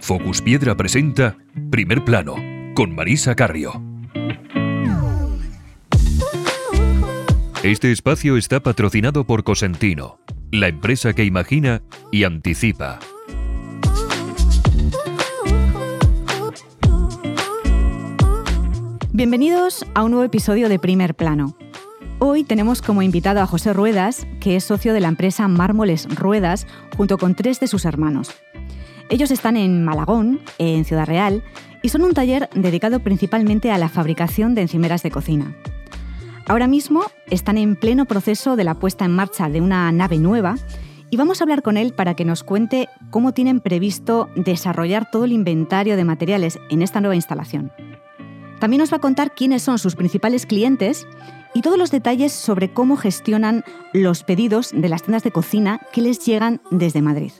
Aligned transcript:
Focus 0.00 0.42
Piedra 0.42 0.76
presenta 0.76 1.36
Primer 1.70 2.04
Plano 2.04 2.36
con 2.74 2.94
Marisa 2.94 3.34
Carrio. 3.34 3.80
Este 7.62 7.92
espacio 7.92 8.36
está 8.36 8.60
patrocinado 8.60 9.24
por 9.24 9.44
Cosentino, 9.44 10.18
la 10.50 10.68
empresa 10.68 11.12
que 11.12 11.24
imagina 11.24 11.82
y 12.10 12.24
anticipa. 12.24 12.98
Bienvenidos 19.12 19.86
a 19.94 20.02
un 20.02 20.10
nuevo 20.10 20.24
episodio 20.24 20.68
de 20.68 20.78
Primer 20.78 21.14
Plano. 21.14 21.56
Hoy 22.24 22.44
tenemos 22.44 22.82
como 22.82 23.02
invitado 23.02 23.40
a 23.40 23.48
José 23.48 23.72
Ruedas, 23.72 24.28
que 24.38 24.54
es 24.54 24.62
socio 24.62 24.94
de 24.94 25.00
la 25.00 25.08
empresa 25.08 25.48
Mármoles 25.48 26.06
Ruedas, 26.14 26.68
junto 26.96 27.18
con 27.18 27.34
tres 27.34 27.58
de 27.58 27.66
sus 27.66 27.84
hermanos. 27.84 28.30
Ellos 29.08 29.32
están 29.32 29.56
en 29.56 29.84
Malagón, 29.84 30.38
en 30.58 30.84
Ciudad 30.84 31.06
Real, 31.06 31.42
y 31.82 31.88
son 31.88 32.02
un 32.02 32.14
taller 32.14 32.48
dedicado 32.54 33.00
principalmente 33.00 33.72
a 33.72 33.78
la 33.78 33.88
fabricación 33.88 34.54
de 34.54 34.62
encimeras 34.62 35.02
de 35.02 35.10
cocina. 35.10 35.56
Ahora 36.46 36.68
mismo 36.68 37.02
están 37.28 37.58
en 37.58 37.74
pleno 37.74 38.04
proceso 38.04 38.54
de 38.54 38.62
la 38.62 38.74
puesta 38.74 39.04
en 39.04 39.16
marcha 39.16 39.48
de 39.48 39.60
una 39.60 39.90
nave 39.90 40.18
nueva 40.18 40.54
y 41.10 41.16
vamos 41.16 41.40
a 41.40 41.44
hablar 41.44 41.62
con 41.62 41.76
él 41.76 41.92
para 41.92 42.14
que 42.14 42.24
nos 42.24 42.44
cuente 42.44 42.88
cómo 43.10 43.32
tienen 43.32 43.58
previsto 43.58 44.30
desarrollar 44.36 45.10
todo 45.10 45.24
el 45.24 45.32
inventario 45.32 45.96
de 45.96 46.04
materiales 46.04 46.60
en 46.70 46.82
esta 46.82 47.00
nueva 47.00 47.16
instalación. 47.16 47.72
También 48.60 48.78
nos 48.78 48.92
va 48.92 48.98
a 48.98 49.00
contar 49.00 49.34
quiénes 49.34 49.64
son 49.64 49.80
sus 49.80 49.96
principales 49.96 50.46
clientes 50.46 51.04
y 51.54 51.62
todos 51.62 51.78
los 51.78 51.90
detalles 51.90 52.32
sobre 52.32 52.72
cómo 52.72 52.96
gestionan 52.96 53.64
los 53.92 54.24
pedidos 54.24 54.72
de 54.72 54.88
las 54.88 55.02
tiendas 55.02 55.22
de 55.22 55.30
cocina 55.30 55.80
que 55.92 56.00
les 56.00 56.24
llegan 56.24 56.60
desde 56.70 57.02
Madrid. 57.02 57.32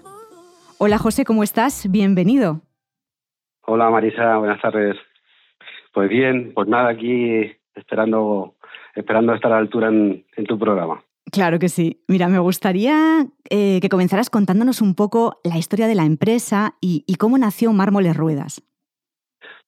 Hola 0.78 0.98
José, 0.98 1.24
¿cómo 1.24 1.42
estás? 1.42 1.90
Bienvenido. 1.90 2.60
Hola 3.64 3.90
Marisa, 3.90 4.38
buenas 4.38 4.60
tardes. 4.60 4.96
Pues 5.94 6.08
bien, 6.08 6.52
pues 6.54 6.68
nada, 6.68 6.90
aquí 6.90 7.52
esperando, 7.74 8.56
esperando 8.94 9.34
estar 9.34 9.52
a 9.52 9.56
la 9.56 9.60
altura 9.60 9.88
en, 9.88 10.24
tu 10.46 10.58
programa. 10.58 11.04
Claro 11.30 11.58
que 11.58 11.68
sí. 11.68 12.02
Mira, 12.08 12.28
me 12.28 12.38
gustaría 12.38 13.26
eh, 13.48 13.78
que 13.80 13.88
comenzaras 13.88 14.30
contándonos 14.30 14.82
un 14.82 14.94
poco 14.94 15.40
la 15.44 15.56
historia 15.56 15.86
de 15.86 15.94
la 15.94 16.04
empresa 16.04 16.74
y, 16.80 17.04
cómo 17.18 17.38
nació 17.38 17.72
Mármoles 17.72 18.16
Ruedas. 18.16 18.62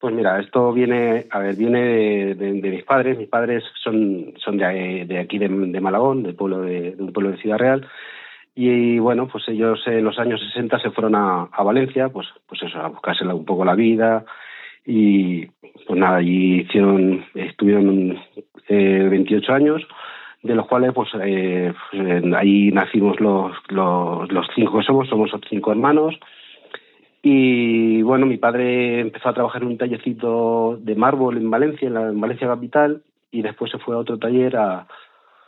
Pues 0.05 0.15
mira, 0.15 0.39
esto 0.39 0.71
viene, 0.71 1.25
a 1.31 1.39
ver, 1.39 1.57
viene 1.57 2.35
de, 2.35 2.53
mis 2.53 2.85
padres. 2.85 3.17
Mis 3.17 3.31
padres 3.31 3.65
son, 3.83 4.35
son 4.37 4.59
de, 4.59 5.19
aquí 5.19 5.39
de, 5.39 5.49
Malagón, 5.49 6.23
del 6.23 6.35
pueblo 6.35 6.61
de, 6.61 6.95
un 6.99 7.11
pueblo 7.11 7.31
de 7.31 7.39
Ciudad 7.39 7.57
Real, 7.57 7.89
y 8.55 8.99
bueno, 8.99 9.29
pues 9.29 9.49
ellos 9.49 9.83
en 9.87 10.05
los 10.05 10.19
años 10.19 10.43
60 10.53 10.79
se 10.81 10.91
fueron 10.91 11.15
a, 11.15 11.49
Valencia, 11.65 12.11
pues, 12.11 12.27
pues 12.47 12.63
eso, 12.65 12.79
a 12.81 12.89
buscarse 12.89 13.25
un 13.25 13.47
poco 13.47 13.65
la 13.65 13.75
vida. 13.75 14.27
Y 14.85 15.47
pues 15.87 15.99
nada, 15.99 16.17
allí 16.17 16.61
hicieron, 16.61 17.25
estuvieron 17.35 18.19
eh, 18.69 19.09
28 19.11 19.55
años, 19.55 19.89
de 20.43 20.55
los 20.55 20.67
cuales 20.67 20.93
pues, 20.93 21.09
eh, 21.23 21.73
pues 21.91 22.35
ahí 22.35 22.71
nacimos 22.73 23.19
los, 23.21 23.57
los, 23.71 24.31
los 24.31 24.47
cinco 24.55 24.81
que 24.81 24.85
somos, 24.85 25.09
somos 25.09 25.31
cinco 25.49 25.73
hermanos. 25.73 26.15
Y 27.27 28.03
bueno, 28.03 28.27
mi 28.27 28.37
padre 28.37 29.01
empezó 29.01 29.31
a 29.31 29.33
trabajar 29.33 29.63
en 29.63 29.69
un 29.69 29.79
tallercito 29.79 30.77
de 30.79 30.95
mármol 30.95 31.39
en 31.39 31.51
Valencia, 31.51 31.89
en, 31.89 31.95
la, 31.95 32.03
en 32.03 32.21
Valencia 32.21 32.47
capital, 32.47 33.03
y 33.31 33.41
después 33.41 33.71
se 33.71 33.79
fue 33.79 33.95
a 33.95 33.99
otro 33.99 34.19
taller 34.19 34.55
a, 34.59 34.87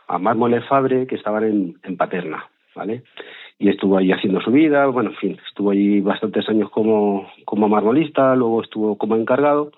a 0.07 0.17
Mármoles 0.17 0.65
Fabre, 0.65 1.05
que 1.05 1.13
estaban 1.13 1.43
en, 1.43 1.77
en 1.83 1.95
Paterna. 1.95 2.49
¿vale? 2.75 3.03
Y 3.59 3.69
estuvo 3.69 3.95
ahí 3.95 4.11
haciendo 4.11 4.41
su 4.41 4.49
vida, 4.49 4.87
bueno, 4.87 5.11
en 5.11 5.17
fin, 5.17 5.37
estuvo 5.47 5.69
allí 5.69 6.01
bastantes 6.01 6.49
años 6.49 6.71
como, 6.71 7.29
como 7.45 7.69
marmolista, 7.69 8.35
luego 8.35 8.63
estuvo 8.63 8.97
como 8.97 9.15
encargado, 9.15 9.71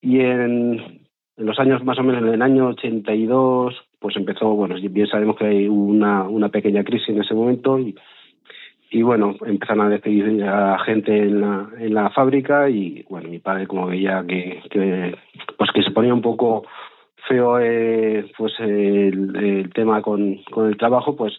y 0.00 0.20
en, 0.20 1.02
en 1.36 1.46
los 1.46 1.58
años 1.58 1.84
más 1.84 1.98
o 1.98 2.04
menos, 2.04 2.22
en 2.22 2.28
el 2.28 2.40
año 2.40 2.68
82, 2.68 3.74
pues 3.98 4.16
empezó, 4.16 4.54
bueno, 4.54 4.76
bien 4.80 5.08
sabemos 5.08 5.36
que 5.36 5.44
hay 5.44 5.68
una, 5.68 6.22
una 6.22 6.48
pequeña 6.48 6.84
crisis 6.84 7.10
en 7.10 7.20
ese 7.20 7.34
momento, 7.34 7.78
y, 7.78 7.94
y 8.92 9.00
bueno, 9.00 9.34
empezaron 9.46 9.86
a 9.86 9.88
despedir 9.88 10.44
a 10.44 10.78
gente 10.80 11.16
en 11.16 11.40
la, 11.40 11.66
en 11.78 11.94
la 11.94 12.10
fábrica, 12.10 12.68
y 12.68 13.04
bueno, 13.08 13.30
mi 13.30 13.38
padre 13.38 13.66
como 13.66 13.86
veía 13.86 14.22
que, 14.28 14.62
que 14.70 15.16
pues 15.56 15.70
que 15.72 15.82
se 15.82 15.92
ponía 15.92 16.12
un 16.12 16.20
poco 16.20 16.64
feo 17.26 17.58
eh, 17.58 18.30
pues 18.36 18.52
el, 18.58 19.70
tema 19.74 20.02
con, 20.02 20.42
con 20.50 20.68
el 20.68 20.76
trabajo, 20.76 21.16
pues 21.16 21.32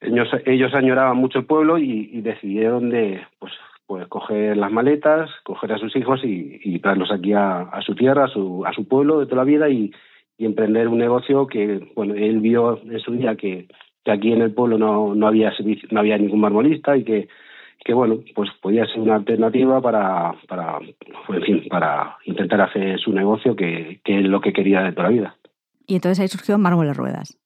ellos, 0.00 0.28
ellos 0.46 0.72
añoraban 0.72 1.18
mucho 1.18 1.40
el 1.40 1.44
pueblo 1.44 1.76
y, 1.76 2.22
decidieron 2.22 2.88
de 2.88 3.20
pues, 3.38 3.52
pues 3.86 4.06
coger 4.08 4.56
las 4.56 4.72
maletas, 4.72 5.30
coger 5.44 5.74
a 5.74 5.78
sus 5.78 5.94
hijos 5.94 6.24
y, 6.24 6.58
y 6.64 6.78
traerlos 6.78 7.12
aquí 7.12 7.34
a, 7.34 7.68
su 7.84 7.94
tierra, 7.94 8.24
a 8.24 8.28
su, 8.28 8.64
a 8.64 8.72
su 8.72 8.88
pueblo 8.88 9.20
de 9.20 9.26
toda 9.26 9.38
la 9.38 9.44
vida 9.44 9.68
y, 9.68 9.92
emprender 10.38 10.86
un 10.88 10.98
negocio 10.98 11.46
que, 11.46 11.90
bueno, 11.94 12.12
él 12.14 12.40
vio 12.40 12.78
en 12.82 13.00
su 13.00 13.12
día 13.12 13.36
que, 13.36 13.68
que 14.06 14.12
aquí 14.12 14.32
en 14.32 14.40
el 14.40 14.54
pueblo 14.54 14.78
no, 14.78 15.16
no 15.16 15.26
había 15.26 15.52
no 15.90 15.98
había 15.98 16.16
ningún 16.16 16.38
marmolista 16.38 16.96
y 16.96 17.02
que, 17.02 17.28
que 17.84 17.92
bueno, 17.92 18.20
pues 18.36 18.50
podía 18.62 18.86
ser 18.86 19.00
una 19.00 19.16
alternativa 19.16 19.80
para, 19.80 20.32
para, 20.46 20.78
en 20.78 21.42
fin, 21.42 21.64
para 21.68 22.16
intentar 22.24 22.60
hacer 22.60 23.00
su 23.00 23.12
negocio 23.12 23.56
que, 23.56 24.00
que 24.04 24.20
es 24.20 24.24
lo 24.24 24.40
que 24.40 24.52
quería 24.52 24.82
de 24.82 24.92
toda 24.92 25.08
la 25.08 25.14
vida. 25.14 25.36
Y 25.88 25.96
entonces 25.96 26.20
ahí 26.20 26.28
surgió 26.28 26.56
Mármoles 26.56 26.96
Ruedas. 26.96 27.36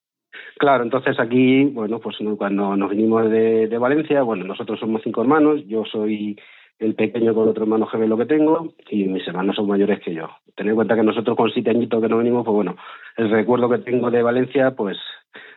Claro, 0.59 0.83
entonces 0.83 1.19
aquí, 1.19 1.65
bueno, 1.65 1.99
pues 1.99 2.17
cuando 2.37 2.77
nos 2.77 2.91
vinimos 2.91 3.27
de, 3.31 3.67
de, 3.67 3.77
Valencia, 3.79 4.21
bueno, 4.21 4.45
nosotros 4.45 4.79
somos 4.79 5.01
cinco 5.03 5.21
hermanos, 5.21 5.65
yo 5.65 5.83
soy 5.85 6.37
el 6.77 6.93
pequeño 6.93 7.33
con 7.33 7.49
otro 7.49 7.63
hermano 7.63 7.87
gemelo 7.87 8.17
que 8.17 8.27
tengo 8.27 8.75
y 8.87 9.05
mis 9.05 9.27
hermanos 9.27 9.55
son 9.55 9.67
mayores 9.67 9.99
que 10.01 10.13
yo. 10.13 10.29
Tened 10.55 10.69
en 10.69 10.75
cuenta 10.75 10.95
que 10.95 11.03
nosotros 11.03 11.35
con 11.35 11.49
siete 11.49 11.71
añitos 11.71 11.99
que 11.99 12.07
nos 12.07 12.19
venimos, 12.19 12.45
pues 12.45 12.53
bueno, 12.53 12.75
el 13.17 13.31
recuerdo 13.31 13.67
que 13.67 13.79
tengo 13.79 14.11
de 14.11 14.21
Valencia, 14.21 14.75
pues, 14.75 14.97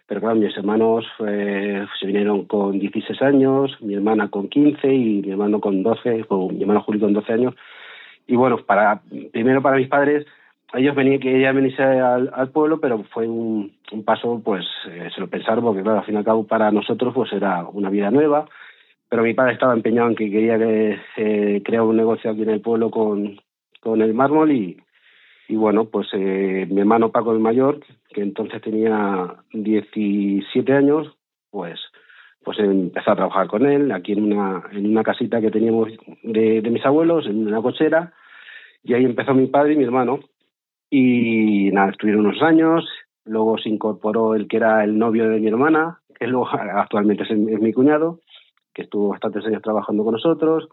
pero 0.07 0.21
claro, 0.21 0.37
mis 0.37 0.57
hermanos 0.57 1.07
eh, 1.27 1.87
se 1.99 2.07
vinieron 2.07 2.45
con 2.45 2.79
16 2.79 3.23
años, 3.23 3.77
mi 3.81 3.95
hermana 3.95 4.29
con 4.29 4.49
15 4.49 4.93
y 4.93 5.23
mi 5.23 5.31
hermano 5.31 5.61
con 5.61 5.83
12, 5.83 6.27
o 6.29 6.51
mi 6.51 6.61
hermano 6.61 6.83
Julio 6.83 7.01
con 7.01 7.15
12 7.15 7.33
años. 7.33 7.55
Y 8.27 8.37
bueno, 8.37 8.59
para 8.59 9.01
primero 9.33 9.63
para 9.63 9.77
mis 9.77 9.89
padres, 9.89 10.27
ellos 10.75 10.95
venían 10.95 11.21
que 11.21 11.39
ella 11.39 11.53
veniese 11.53 11.83
al, 11.83 12.31
al, 12.35 12.51
pueblo, 12.51 12.81
pero 12.81 13.03
fue 13.05 13.27
un, 13.29 13.73
un 13.93 14.05
paso, 14.05 14.43
pues 14.45 14.65
eh, 14.91 15.09
se 15.15 15.21
lo 15.21 15.29
pensaron, 15.29 15.65
porque 15.65 15.83
claro, 15.83 16.01
al 16.01 16.05
fin 16.05 16.17
y 16.17 16.19
al 16.19 16.25
cabo 16.25 16.47
para 16.47 16.71
nosotros 16.71 17.15
pues 17.15 17.33
era 17.33 17.65
una 17.65 17.91
vida 17.91 18.11
nueva, 18.11 18.47
pero 19.09 19.23
mi 19.23 19.33
padre 19.33 19.55
estaba 19.55 19.75
empeñado 19.75 20.09
en 20.09 20.17
que 20.17 20.31
quería 20.31 20.59
que, 20.59 20.99
eh, 21.17 21.63
crear 21.65 21.83
un 21.83 21.97
negocio 21.97 22.31
aquí 22.31 22.43
en 22.43 22.51
el 22.51 22.61
pueblo 22.61 22.91
con, 22.91 23.41
con 23.81 24.03
el 24.03 24.13
mármol 24.13 24.53
y, 24.53 24.84
y 25.49 25.57
bueno, 25.57 25.87
pues 25.87 26.09
eh, 26.13 26.67
mi 26.71 26.81
hermano 26.81 27.13
Paco 27.13 27.33
el 27.33 27.39
mayor, 27.39 27.81
que 28.13 28.23
entonces 28.23 28.63
tenía 28.63 29.35
17 29.53 30.73
años, 30.73 31.17
pues 31.51 31.81
pues 32.43 32.59
empezó 32.59 33.13
a 33.13 33.17
trabajar 33.17 33.47
con 33.47 33.65
él 33.65 33.91
aquí 33.91 34.13
en 34.13 34.33
una 34.33 34.65
en 34.73 34.87
una 34.87 35.03
casita 35.03 35.41
que 35.41 35.51
teníamos 35.51 35.89
de, 36.23 36.61
de 36.61 36.71
mis 36.71 36.85
abuelos, 36.85 37.27
en 37.27 37.47
una 37.47 37.63
cochera, 37.63 38.13
y 38.83 38.93
ahí 38.93 39.05
empezó 39.05 39.35
mi 39.35 39.47
padre 39.47 39.73
y 39.73 39.77
mi 39.77 39.85
hermano. 39.85 40.21
Y 40.91 41.71
nada, 41.73 41.91
estuvieron 41.91 42.27
unos 42.27 42.43
años, 42.43 42.85
luego 43.25 43.59
se 43.59 43.69
incorporó 43.69 44.35
el 44.35 44.47
que 44.47 44.59
era 44.59 44.85
el 44.85 44.99
novio 44.99 45.29
de 45.29 45.41
mi 45.41 45.49
hermana, 45.49 46.01
que 46.19 46.27
luego 46.27 46.49
actualmente 46.53 47.25
es, 47.25 47.31
mi 47.37 47.73
cuñado, 47.73 48.21
que 48.73 48.83
estuvo 48.83 49.09
bastantes 49.09 49.45
años 49.47 49.63
trabajando 49.63 50.05
con 50.05 50.13
nosotros. 50.13 50.69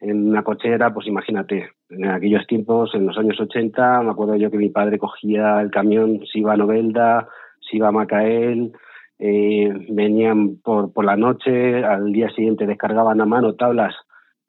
En 0.00 0.28
una 0.28 0.42
cochera, 0.42 0.92
pues 0.92 1.06
imagínate, 1.06 1.70
en 1.90 2.04
aquellos 2.06 2.46
tiempos, 2.46 2.94
en 2.94 3.06
los 3.06 3.16
años 3.18 3.38
80, 3.40 4.02
me 4.02 4.10
acuerdo 4.10 4.36
yo 4.36 4.50
que 4.50 4.58
mi 4.58 4.68
padre 4.70 4.98
cogía 4.98 5.60
el 5.60 5.70
camión, 5.70 6.20
se 6.30 6.40
iba 6.40 6.52
a 6.52 6.56
Novelda, 6.56 7.28
se 7.60 7.76
iba 7.76 7.88
a 7.88 7.92
Macael, 7.92 8.72
eh, 9.18 9.72
venían 9.90 10.56
por, 10.56 10.92
por 10.92 11.04
la 11.04 11.16
noche, 11.16 11.84
al 11.84 12.12
día 12.12 12.30
siguiente 12.30 12.66
descargaban 12.66 13.20
a 13.20 13.26
mano 13.26 13.54
tablas 13.54 13.94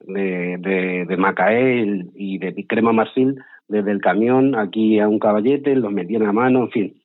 de, 0.00 0.56
de, 0.58 1.06
de 1.06 1.16
Macael 1.16 2.10
y 2.14 2.38
de 2.38 2.66
crema 2.66 2.92
marfil 2.92 3.40
desde 3.68 3.90
el 3.90 4.00
camión 4.00 4.54
aquí 4.54 4.98
a 4.98 5.08
un 5.08 5.18
caballete, 5.18 5.76
los 5.76 5.92
metían 5.92 6.26
a 6.26 6.32
mano, 6.32 6.60
en 6.60 6.70
fin. 6.70 7.02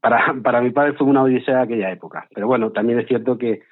Para, 0.00 0.34
para 0.42 0.60
mi 0.60 0.70
padre 0.70 0.94
fue 0.94 1.06
una 1.06 1.22
odisea 1.22 1.62
aquella 1.62 1.90
época. 1.90 2.26
Pero 2.34 2.46
bueno, 2.46 2.70
también 2.70 3.00
es 3.00 3.06
cierto 3.06 3.36
que, 3.38 3.62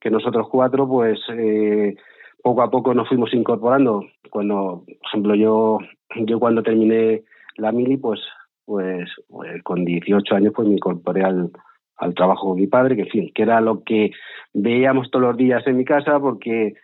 que 0.00 0.10
nosotros 0.10 0.48
cuatro, 0.50 0.88
pues 0.88 1.18
eh, 1.30 1.96
poco 2.44 2.62
a 2.62 2.70
poco 2.70 2.92
nos 2.92 3.08
fuimos 3.08 3.32
incorporando. 3.32 4.04
Cuando, 4.30 4.84
por 4.86 5.08
ejemplo, 5.08 5.34
yo, 5.34 5.78
yo 6.26 6.38
cuando 6.38 6.62
terminé 6.62 7.22
la 7.56 7.72
mili, 7.72 7.96
pues, 7.96 8.20
pues, 8.66 9.08
pues 9.28 9.62
con 9.62 9.84
18 9.84 10.34
años 10.34 10.52
pues 10.54 10.68
me 10.68 10.74
incorporé 10.74 11.24
al, 11.24 11.50
al 11.96 12.14
trabajo 12.14 12.48
con 12.48 12.60
mi 12.60 12.66
padre, 12.66 12.96
que 12.96 13.02
en 13.02 13.08
fin, 13.08 13.32
que 13.34 13.42
era 13.42 13.62
lo 13.62 13.82
que 13.82 14.10
veíamos 14.52 15.10
todos 15.10 15.24
los 15.24 15.36
días 15.38 15.66
en 15.66 15.78
mi 15.78 15.86
casa, 15.86 16.20
porque 16.20 16.74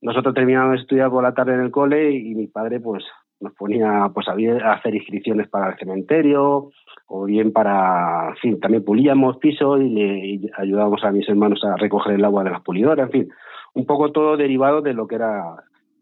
nosotros 0.00 0.34
terminábamos 0.34 0.76
de 0.76 0.82
estudiar 0.82 1.10
por 1.10 1.24
la 1.24 1.34
tarde 1.34 1.54
en 1.54 1.62
el 1.62 1.72
cole 1.72 2.12
y 2.12 2.36
mi 2.36 2.46
padre 2.46 2.78
pues 2.78 3.04
nos 3.40 3.52
ponía 3.54 4.10
pues 4.14 4.28
a 4.28 4.72
hacer 4.72 4.94
inscripciones 4.94 5.48
para 5.48 5.72
el 5.72 5.78
cementerio 5.78 6.70
o 7.08 7.24
bien 7.24 7.52
para, 7.52 8.28
en 8.30 8.36
fin, 8.36 8.60
también 8.60 8.84
pulíamos 8.84 9.38
pisos 9.38 9.80
y 9.80 9.88
le 9.88 10.50
ayudábamos 10.56 11.02
a 11.02 11.10
mis 11.10 11.28
hermanos 11.28 11.64
a 11.64 11.76
recoger 11.76 12.14
el 12.14 12.24
agua 12.24 12.44
de 12.44 12.50
las 12.50 12.62
pulidoras, 12.62 13.06
en 13.06 13.12
fin, 13.12 13.28
un 13.78 13.86
poco 13.86 14.10
todo 14.10 14.36
derivado 14.36 14.82
de 14.82 14.92
lo 14.92 15.06
que 15.06 15.14
era 15.14 15.56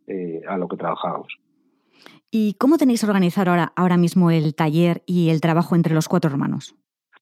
eh, 0.06 0.40
a 0.49 0.56
lo 0.56 0.67
que 0.67 0.76
trabajábamos. 0.76 1.28
¿Y 2.31 2.55
cómo 2.55 2.78
tenéis 2.78 3.05
organizado 3.05 3.50
ahora, 3.50 3.73
ahora 3.76 3.96
mismo 3.99 4.31
el 4.31 4.55
taller 4.55 5.02
y 5.06 5.31
el 5.31 5.40
trabajo 5.40 5.76
entre 5.76 5.94
los 5.94 6.08
cuatro 6.08 6.31
hermanos? 6.31 6.75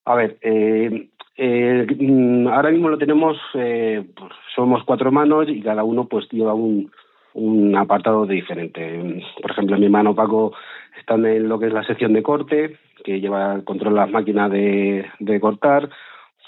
A 0.04 0.14
ver, 0.14 0.38
eh, 0.42 1.10
eh, 1.36 1.86
mm, 1.98 2.46
ahora 2.48 2.70
mismo 2.70 2.88
lo 2.88 2.98
tenemos, 2.98 3.36
pues, 3.52 4.06
somos 4.54 4.84
cuatro 4.84 5.08
hermanos 5.08 5.48
y 5.48 5.60
cada 5.60 5.82
uno 5.82 6.06
pues 6.06 6.26
lleva 6.30 6.54
un, 6.54 6.90
un 7.34 7.76
apartado 7.76 8.24
diferente. 8.26 9.22
Por 9.42 9.50
ejemplo, 9.50 9.76
mi 9.76 9.86
hermano 9.86 10.14
Paco 10.14 10.52
está 10.98 11.14
en 11.14 11.48
lo 11.48 11.58
que 11.58 11.66
es 11.66 11.72
la 11.72 11.84
sección 11.84 12.12
de 12.12 12.22
corte, 12.22 12.78
que 13.02 13.20
lleva 13.20 13.60
control 13.64 13.94
de 13.94 14.00
las 14.00 14.10
máquinas 14.10 14.50
de, 14.50 15.04
de 15.18 15.40
cortar. 15.40 15.90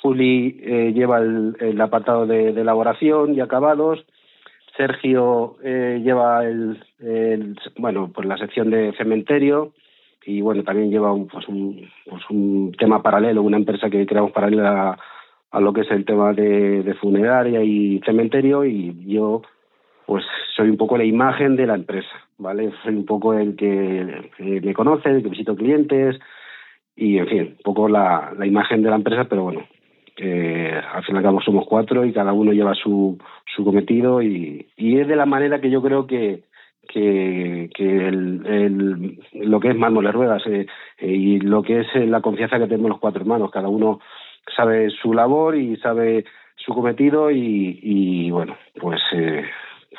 Juli 0.02 0.60
eh, 0.62 0.92
lleva 0.94 1.18
el, 1.18 1.80
apartado 1.80 2.26
de, 2.26 2.50
elaboración 2.50 3.34
y 3.34 3.40
acabados. 3.40 4.04
Sergio 4.76 5.56
eh, 5.62 6.00
lleva 6.04 6.44
el, 6.44 6.78
bueno 7.78 8.10
pues 8.14 8.26
la 8.26 8.36
sección 8.36 8.70
de 8.70 8.92
cementerio 8.98 9.72
y 10.26 10.42
bueno 10.42 10.64
también 10.64 10.90
lleva 10.90 11.12
un, 11.12 11.28
pues 11.28 11.48
un, 11.48 11.88
pues 12.08 12.22
un 12.28 12.72
tema 12.78 13.02
paralelo, 13.02 13.42
una 13.42 13.56
empresa 13.56 13.88
que 13.88 14.04
creamos 14.04 14.32
paralela 14.32 14.98
a, 15.50 15.60
lo 15.60 15.72
que 15.72 15.80
es 15.80 15.90
el 15.90 16.04
tema 16.04 16.34
de, 16.34 16.94
funeraria 17.00 17.62
y 17.62 18.00
cementerio 18.04 18.66
y 18.66 18.94
yo 19.06 19.40
pues 20.04 20.24
soy 20.54 20.68
un 20.68 20.76
poco 20.76 20.98
la 20.98 21.04
imagen 21.04 21.56
de 21.56 21.66
la 21.66 21.74
empresa, 21.74 22.12
¿vale? 22.36 22.70
Soy 22.84 22.94
un 22.94 23.06
poco 23.06 23.34
el 23.34 23.56
que, 23.56 24.30
me 24.38 24.74
conoce, 24.74 25.08
el 25.08 25.22
que 25.22 25.30
visito 25.30 25.56
clientes 25.56 26.16
y, 26.94 27.18
en 27.18 27.26
fin, 27.26 27.40
un 27.40 27.62
poco 27.64 27.88
la 27.88 28.32
imagen 28.44 28.82
de 28.82 28.90
la 28.90 28.96
empresa, 28.96 29.24
pero 29.24 29.42
bueno, 29.42 29.64
eh, 30.16 30.80
al 30.92 31.04
fin 31.04 31.14
y 31.14 31.18
al 31.18 31.24
cabo 31.24 31.40
somos 31.40 31.66
cuatro 31.66 32.04
y 32.04 32.12
cada 32.12 32.32
uno 32.32 32.52
lleva 32.52 32.74
su, 32.74 33.18
su 33.54 33.64
cometido 33.64 34.22
y, 34.22 34.66
y 34.76 34.98
es 34.98 35.08
de 35.08 35.16
la 35.16 35.26
manera 35.26 35.60
que 35.60 35.70
yo 35.70 35.82
creo 35.82 36.06
que, 36.06 36.44
que, 36.88 37.70
que 37.74 38.08
el, 38.08 38.46
el, 38.46 39.48
lo 39.48 39.60
que 39.60 39.70
es 39.70 39.76
Mármoles 39.76 40.14
Ruedas 40.14 40.42
eh, 40.46 40.66
y 41.00 41.40
lo 41.40 41.62
que 41.62 41.80
es 41.80 41.86
la 42.08 42.20
confianza 42.20 42.58
que 42.58 42.66
tenemos 42.66 42.90
los 42.90 43.00
cuatro 43.00 43.20
hermanos. 43.20 43.50
Cada 43.50 43.68
uno 43.68 44.00
sabe 44.56 44.90
su 44.90 45.12
labor 45.12 45.56
y 45.56 45.76
sabe 45.76 46.24
su 46.56 46.74
cometido 46.74 47.30
y, 47.30 47.78
y 47.82 48.30
bueno, 48.30 48.56
pues 48.80 49.00
eh, 49.12 49.44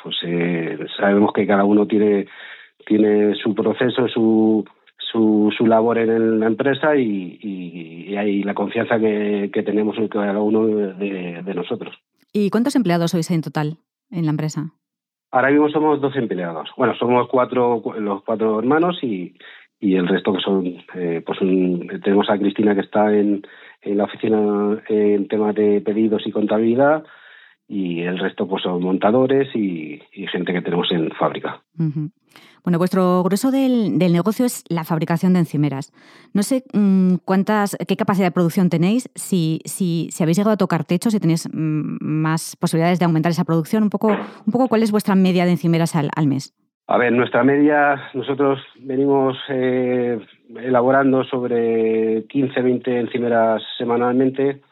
pues 0.02 0.16
eh, 0.24 0.78
sabemos 0.96 1.32
que 1.32 1.46
cada 1.46 1.64
uno 1.64 1.86
tiene, 1.86 2.26
tiene 2.86 3.34
su 3.34 3.54
proceso, 3.54 4.08
su, 4.08 4.64
su, 5.10 5.52
su 5.56 5.66
labor 5.66 5.98
en 5.98 6.40
la 6.40 6.46
empresa 6.46 6.96
y, 6.96 7.38
y, 7.42 8.16
hay 8.16 8.42
la 8.42 8.54
confianza 8.54 8.98
que, 8.98 9.50
que, 9.52 9.62
tenemos 9.62 9.96
en 9.98 10.08
cada 10.08 10.40
uno 10.40 10.66
de, 10.66 11.42
de, 11.42 11.54
nosotros. 11.54 11.94
¿Y 12.32 12.50
cuántos 12.50 12.74
empleados 12.74 13.12
sois 13.12 13.30
en 13.30 13.42
total 13.42 13.78
en 14.10 14.24
la 14.24 14.30
empresa? 14.30 14.72
Ahora 15.30 15.50
mismo 15.50 15.68
somos 15.68 16.00
dos 16.00 16.16
empleados. 16.16 16.70
Bueno, 16.76 16.94
somos 16.96 17.28
cuatro, 17.28 17.82
los 17.98 18.24
cuatro 18.24 18.58
hermanos 18.58 18.98
y, 19.02 19.34
y 19.78 19.96
el 19.96 20.08
resto 20.08 20.32
que 20.32 20.40
son, 20.40 20.66
eh, 20.94 21.22
pues 21.24 21.38
tenemos 21.38 22.28
a 22.28 22.38
Cristina 22.38 22.74
que 22.74 22.80
está 22.80 23.14
en, 23.14 23.42
en 23.82 23.98
la 23.98 24.04
oficina 24.04 24.82
en 24.88 25.28
temas 25.28 25.54
de 25.54 25.80
pedidos 25.80 26.26
y 26.26 26.32
contabilidad, 26.32 27.04
y 27.68 28.00
el 28.00 28.18
resto 28.18 28.48
pues 28.48 28.62
son 28.62 28.82
montadores 28.82 29.54
y, 29.54 30.00
gente 30.32 30.52
que 30.52 30.62
tenemos 30.62 30.90
en 30.90 31.10
fábrica. 31.12 31.62
Bueno, 32.64 32.78
vuestro 32.78 33.22
grueso 33.22 33.50
del, 33.50 33.98
del, 33.98 34.12
negocio 34.12 34.44
es 34.44 34.64
la 34.68 34.84
fabricación 34.84 35.32
de 35.32 35.40
encimeras. 35.40 35.92
No 36.34 36.42
sé 36.42 36.64
mm, 36.72 37.16
cuántas, 37.24 37.76
qué 37.86 37.96
capacidad 37.96 38.26
de 38.26 38.32
producción 38.32 38.70
tenéis, 38.70 39.10
si, 39.14 39.60
si, 39.64 40.08
si 40.10 40.22
habéis 40.22 40.38
llegado 40.38 40.54
a 40.54 40.56
tocar 40.56 40.84
techos, 40.84 41.12
si 41.12 41.20
tenéis 41.20 41.48
mm, 41.52 41.98
más 42.00 42.56
posibilidades 42.56 42.98
de 42.98 43.04
aumentar 43.04 43.30
esa 43.30 43.44
producción, 43.44 43.82
un 43.82 43.90
poco, 43.90 44.08
un 44.08 44.52
poco 44.52 44.68
cuál 44.68 44.82
es 44.82 44.90
vuestra 44.90 45.14
media 45.14 45.44
de 45.44 45.52
encimeras 45.52 45.94
al, 45.94 46.10
al 46.14 46.26
mes. 46.26 46.54
A 46.86 46.96
ver, 46.96 47.12
nuestra 47.12 47.44
media, 47.44 48.10
nosotros 48.14 48.60
venimos 48.80 49.36
eh, 49.50 50.18
elaborando 50.56 51.22
sobre 51.24 52.24
15, 52.28 52.62
20 52.62 53.00
encimeras 53.00 53.62
semanalmente 53.76 54.62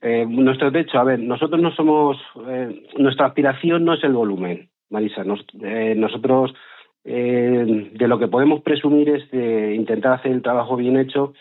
eh, 0.00 0.24
nuestro 0.26 0.70
techo, 0.70 0.98
a 0.98 1.04
ver, 1.04 1.18
nosotros 1.18 1.60
no 1.60 1.72
somos, 1.72 2.16
eh, 2.48 2.86
nuestra 2.98 3.26
aspiración 3.26 3.84
no 3.84 3.94
es 3.94 4.04
el 4.04 4.12
volumen, 4.12 4.68
Marisa. 4.90 5.24
Nosotros 5.24 6.54
de 7.12 8.08
lo 8.08 8.18
que 8.18 8.28
podemos 8.28 8.60
presumir 8.60 9.08
es 9.08 9.30
de 9.30 9.74
intentar 9.74 10.12
hacer 10.14 10.32
el 10.32 10.42
trabajo 10.42 10.76
bien 10.76 10.98
hecho 10.98 11.32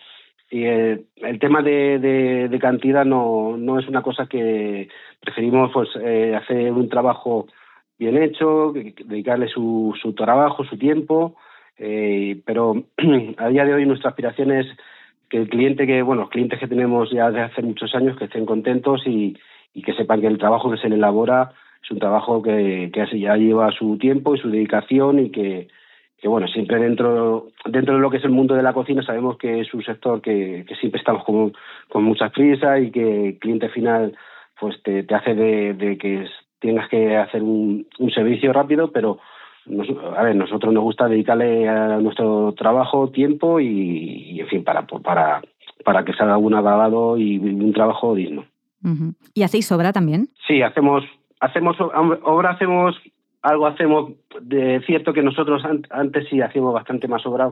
y 0.50 0.64
el 0.64 1.40
tema 1.42 1.62
de, 1.62 2.58
cantidad 2.62 3.04
no, 3.04 3.58
no 3.58 3.78
es 3.80 3.88
una 3.88 4.02
cosa 4.02 4.28
que 4.28 4.88
preferimos 5.20 5.72
pues 5.74 5.90
hacer 6.36 6.72
un 6.72 6.88
trabajo 6.88 7.48
bien 8.00 8.22
hecho, 8.22 8.72
dedicarle 8.74 9.50
su, 9.50 9.94
su 10.02 10.14
trabajo, 10.14 10.64
su 10.64 10.78
tiempo, 10.78 11.36
pero 11.78 12.84
a 13.38 13.48
día 13.50 13.66
de 13.66 13.74
hoy 13.74 13.86
nuestra 13.86 14.12
aspiración 14.12 14.52
es 14.52 14.68
que 15.30 15.38
el 15.38 15.50
cliente 15.50 15.86
que, 15.86 16.02
bueno, 16.02 16.22
los 16.24 16.30
clientes 16.30 16.60
que 16.60 16.68
tenemos 16.68 17.12
ya 17.12 17.30
desde 17.30 17.42
hace 17.42 17.62
muchos 17.62 17.94
años 17.96 18.18
que 18.18 18.26
estén 18.26 18.46
contentos 18.46 19.06
y, 19.06 19.38
y 19.74 19.82
que 19.82 19.94
sepan 19.94 20.22
que 20.22 20.28
el 20.28 20.38
trabajo 20.38 20.72
que 20.72 20.78
se 20.78 20.90
le 20.90 20.96
elabora 20.96 21.52
es 21.84 21.92
un 21.92 22.00
trabajo 22.00 22.42
que, 22.42 22.92
que 22.94 23.20
ya 23.20 23.36
lleva 23.36 23.72
su 23.72 23.98
tiempo 23.98 24.36
y 24.36 24.40
su 24.40 24.50
dedicación 24.50 25.20
y 25.20 25.30
que, 25.32 25.68
que 26.18 26.28
bueno, 26.28 26.48
siempre 26.48 26.80
dentro, 26.80 27.48
dentro 27.66 27.96
de 27.96 28.02
lo 28.02 28.10
que 28.10 28.18
es 28.18 28.24
el 28.24 28.32
mundo 28.32 28.56
de 28.56 28.64
la 28.64 28.74
cocina 28.74 29.04
sabemos 29.04 29.38
que 29.38 29.62
es 29.62 29.74
un 29.74 29.84
sector 29.84 30.22
que, 30.22 30.66
que 30.68 30.76
siempre 30.76 31.00
estamos 31.00 31.24
con, 31.24 31.54
con 31.90 32.04
mucha 32.04 32.30
prisa 32.30 32.80
y 32.80 32.92
que 32.92 33.28
el 33.28 33.40
cliente 33.40 33.70
final 33.70 34.16
pues 34.60 34.82
te, 34.84 35.04
te 35.04 35.16
hace 35.16 35.36
de, 35.36 35.74
de 35.74 35.98
que 35.98 36.28
tengas 36.60 36.90
que 36.90 37.16
hacer 37.16 37.44
un, 37.44 37.88
un 38.00 38.12
servicio 38.12 38.52
rápido, 38.52 38.92
pero 38.92 39.20
a 40.16 40.24
ver, 40.24 40.36
nosotros 40.36 40.74
nos 40.74 40.84
gusta 40.84 41.08
dedicarle 41.08 41.68
a 41.68 41.98
nuestro 41.98 42.54
trabajo 42.54 43.10
tiempo 43.10 43.60
y, 43.60 44.40
en 44.40 44.48
fin, 44.48 44.64
para, 44.64 44.86
para, 44.88 45.42
para 45.84 46.06
que 46.06 46.14
salga 46.14 46.38
un 46.38 46.54
agravado 46.54 47.18
y 47.18 47.38
un 47.38 47.74
trabajo 47.74 48.16
digno. 48.16 48.46
¿Y 49.34 49.44
hacéis 49.44 49.70
obra 49.72 49.92
también? 49.92 50.30
Sí, 50.48 50.62
hacemos, 50.62 51.04
hacemos 51.40 51.78
obra, 51.80 52.52
hacemos 52.52 52.96
algo, 53.42 53.68
hacemos, 53.68 54.12
de 54.42 54.82
cierto 54.86 55.14
que 55.14 55.24
nosotros 55.24 55.64
antes 55.90 56.28
sí 56.30 56.42
hacíamos 56.42 56.74
bastante 56.74 57.08
más 57.08 57.26
obra, 57.26 57.52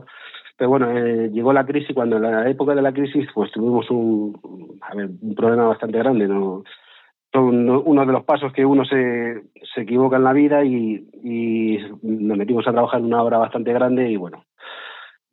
pero 0.56 0.70
bueno, 0.70 0.90
eh, 0.90 1.30
llegó 1.32 1.52
la 1.52 1.66
crisis, 1.66 1.94
cuando 1.94 2.16
en 2.16 2.22
la 2.22 2.48
época 2.48 2.74
de 2.74 2.82
la 2.82 2.92
crisis 2.92 3.28
pues 3.34 3.50
tuvimos 3.52 3.90
un, 3.90 4.78
a 4.80 4.94
ver, 4.94 5.10
un 5.20 5.34
problema 5.34 5.68
bastante 5.68 5.98
grande, 5.98 6.26
¿no? 6.26 6.62
uno 7.34 8.06
de 8.06 8.12
los 8.12 8.24
pasos 8.24 8.52
que 8.52 8.64
uno 8.64 8.84
se, 8.84 9.42
se 9.74 9.82
equivoca 9.82 10.16
en 10.16 10.24
la 10.24 10.32
vida 10.32 10.64
y, 10.64 11.06
y, 11.22 11.78
nos 12.02 12.38
metimos 12.38 12.66
a 12.66 12.72
trabajar 12.72 13.00
en 13.00 13.06
una 13.06 13.22
obra 13.22 13.38
bastante 13.38 13.72
grande 13.72 14.10
y 14.10 14.16
bueno. 14.16 14.44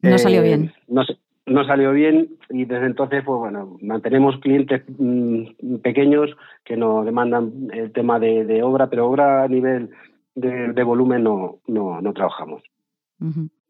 No 0.01 0.18
salió 0.18 0.42
eh, 0.42 0.44
bien. 0.44 0.74
No, 0.88 1.04
no 1.46 1.66
salió 1.66 1.92
bien 1.92 2.38
y 2.50 2.66
desde 2.66 2.86
entonces, 2.86 3.24
pues 3.26 3.38
bueno, 3.38 3.78
mantenemos 3.82 4.38
clientes 4.40 4.84
mm, 4.98 5.78
pequeños 5.84 6.30
que 6.64 6.78
nos 6.78 7.06
demandan 7.06 7.70
el 7.74 7.92
tema 7.92 8.20
de, 8.20 8.64
obra, 8.64 8.90
pero 8.90 9.08
obra 9.10 9.44
a 9.44 9.48
nivel 9.48 9.90
de, 10.36 10.84
volumen 10.84 11.24
no, 11.24 11.60
no, 11.68 12.02
no 12.02 12.14
trabajamos. 12.14 12.64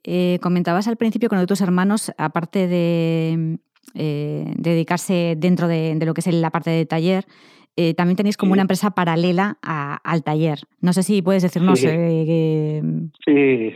Eh, 0.03 0.39
comentabas 0.41 0.87
al 0.87 0.97
principio 0.97 1.29
con 1.29 1.45
tus 1.45 1.61
hermanos, 1.61 2.11
aparte 2.17 2.67
de 2.67 3.59
eh, 3.95 4.53
dedicarse 4.57 5.35
dentro 5.37 5.67
de, 5.67 5.95
de, 5.95 6.05
lo 6.05 6.13
que 6.13 6.21
es 6.21 6.33
la 6.33 6.49
parte 6.49 6.71
de 6.71 6.85
taller, 6.85 7.25
eh, 7.75 7.95
también 7.95 8.15
tenéis 8.15 8.37
como 8.37 8.53
una 8.53 8.61
empresa 8.61 8.91
paralela 8.91 9.57
al 9.61 10.23
taller. 10.23 10.59
No 10.81 10.93
sé 10.93 11.01
si 11.01 11.21
puedes 11.21 11.41
decirnos. 11.41 11.79
Sí, 11.79 11.87
eh, 11.89 12.81
sí, 13.25 13.73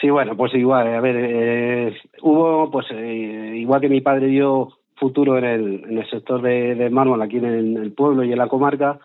sí, 0.00 0.10
bueno, 0.10 0.36
pues 0.36 0.54
igual. 0.54 0.86
A 0.86 1.00
ver, 1.00 1.16
eh, 1.18 1.96
hubo, 2.22 2.70
pues 2.70 2.86
igual 2.90 3.80
que 3.80 3.88
mi 3.88 4.00
padre 4.00 4.28
dio 4.28 4.68
futuro 4.94 5.36
en 5.38 5.44
el, 5.44 5.84
en 5.88 5.98
el 5.98 6.10
sector 6.10 6.42
de, 6.42 6.76
de 6.76 6.90
mármol 6.90 7.22
aquí 7.22 7.38
en 7.38 7.76
el, 7.76 7.92
pueblo 7.92 8.22
y 8.22 8.32
en 8.32 8.38
la 8.38 8.48
comarca, 8.48 9.00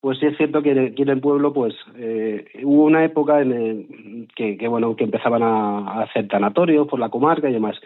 pues 0.00 0.18
sí 0.18 0.26
es 0.26 0.36
cierto 0.36 0.62
que 0.62 0.78
aquí 0.78 1.02
en 1.02 1.08
el 1.08 1.20
pueblo, 1.20 1.52
pues 1.52 1.74
hubo 2.62 2.84
una 2.84 3.04
época 3.04 3.40
en 3.40 3.52
el 3.52 4.28
que, 4.36 4.56
que, 4.56 4.68
bueno, 4.68 4.94
que 4.94 5.04
empezaban 5.04 5.42
a, 5.42 6.02
hacer 6.02 6.28
tanatorios 6.28 6.86
por 6.86 7.00
la 7.00 7.08
comarca 7.08 7.50
y 7.50 7.54
demás. 7.54 7.76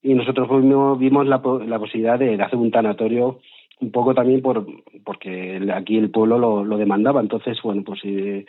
Y 0.00 0.14
nosotros 0.14 0.48
vimos, 0.48 0.98
vimos 0.98 1.26
la, 1.26 1.40
la 1.66 1.78
posibilidad 1.80 2.18
de 2.18 2.40
hacer 2.40 2.58
un 2.58 2.70
tanatorio 2.70 3.40
un 3.80 3.90
poco 3.90 4.14
también 4.14 4.42
por 4.42 4.66
porque 5.04 5.60
aquí 5.74 5.96
el 5.96 6.10
pueblo 6.10 6.38
lo, 6.38 6.64
lo 6.64 6.76
demandaba. 6.76 7.20
Entonces, 7.20 7.58
bueno, 7.62 7.82
pues 7.84 8.00
eh, 8.04 8.46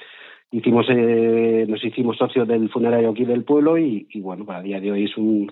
hicimos 0.51 0.85
eh, 0.89 1.65
nos 1.67 1.83
hicimos 1.83 2.17
socios 2.17 2.47
del 2.47 2.69
funerario 2.69 3.09
aquí 3.09 3.25
del 3.25 3.43
pueblo 3.43 3.77
y, 3.77 4.07
bueno, 4.15 4.45
para 4.45 4.61
día 4.61 4.79
de 4.79 4.91
hoy 4.91 5.05
es 5.05 5.17
un 5.17 5.51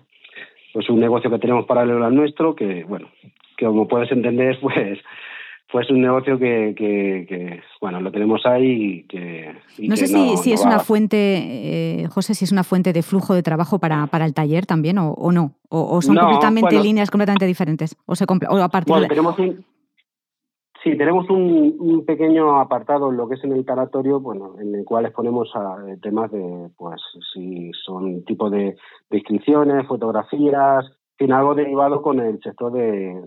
pues 0.73 0.89
un 0.89 0.99
negocio 0.99 1.29
que 1.29 1.39
tenemos 1.39 1.65
paralelo 1.65 2.05
al 2.05 2.15
nuestro 2.15 2.55
que 2.55 2.83
bueno 2.83 3.07
que 3.57 3.65
como 3.65 3.87
puedes 3.87 4.11
entender 4.11 4.59
pues 4.61 4.99
pues 5.71 5.89
un 5.89 6.01
negocio 6.01 6.37
que, 6.37 6.73
que, 6.77 7.61
bueno, 7.81 7.99
lo 7.99 8.11
tenemos 8.11 8.45
ahí 8.45 8.99
y 8.99 9.03
que... 9.03 9.55
no 9.79 9.95
sé 9.95 10.07
si, 10.07 10.37
si 10.37 10.53
es 10.53 10.63
una 10.63 10.79
fuente, 10.79 11.17
eh, 11.17 12.07
José, 12.07 12.33
si 12.33 12.45
es 12.45 12.51
una 12.51 12.63
fuente 12.63 12.93
de 12.93 13.01
flujo 13.01 13.33
de 13.33 13.43
trabajo 13.43 13.79
para, 13.79 14.07
para 14.07 14.25
el 14.25 14.33
taller 14.33 14.65
también 14.65 14.97
o, 14.97 15.11
o 15.11 15.31
no, 15.31 15.55
o, 15.69 16.01
son 16.01 16.15
completamente 16.15 16.79
líneas 16.81 17.09
completamente 17.09 17.45
diferentes, 17.45 17.97
o, 18.05 18.15
se, 18.15 18.25
o 18.25 18.57
a 18.57 18.69
partir 18.69 18.95
tenemos 19.07 19.35
Sí, 20.85 20.95
tenemos 20.95 21.27
un, 21.31 22.03
pequeño 22.05 22.59
apartado 22.59 23.09
en 23.09 23.17
lo 23.17 23.27
que 23.27 23.33
es 23.33 23.43
en 23.43 23.53
el 23.53 23.65
tanatorio, 23.65 24.19
bueno, 24.19 24.53
en 24.59 24.75
el 24.75 24.85
cual 24.85 25.07
exponemos 25.07 25.49
a, 25.55 25.77
eh, 25.87 25.97
temas 25.99 26.31
de, 26.31 26.69
pues, 26.77 27.01
si 27.33 27.71
son 27.83 28.23
tipo 28.23 28.51
de, 28.51 28.77
inscripciones, 29.09 29.87
fotografías, 29.87 30.85
en 31.17 31.31
algo 31.31 31.55
derivado 31.55 32.01
con 32.01 32.19
el 32.19 32.39
sector 32.41 32.71
de, 32.73 33.21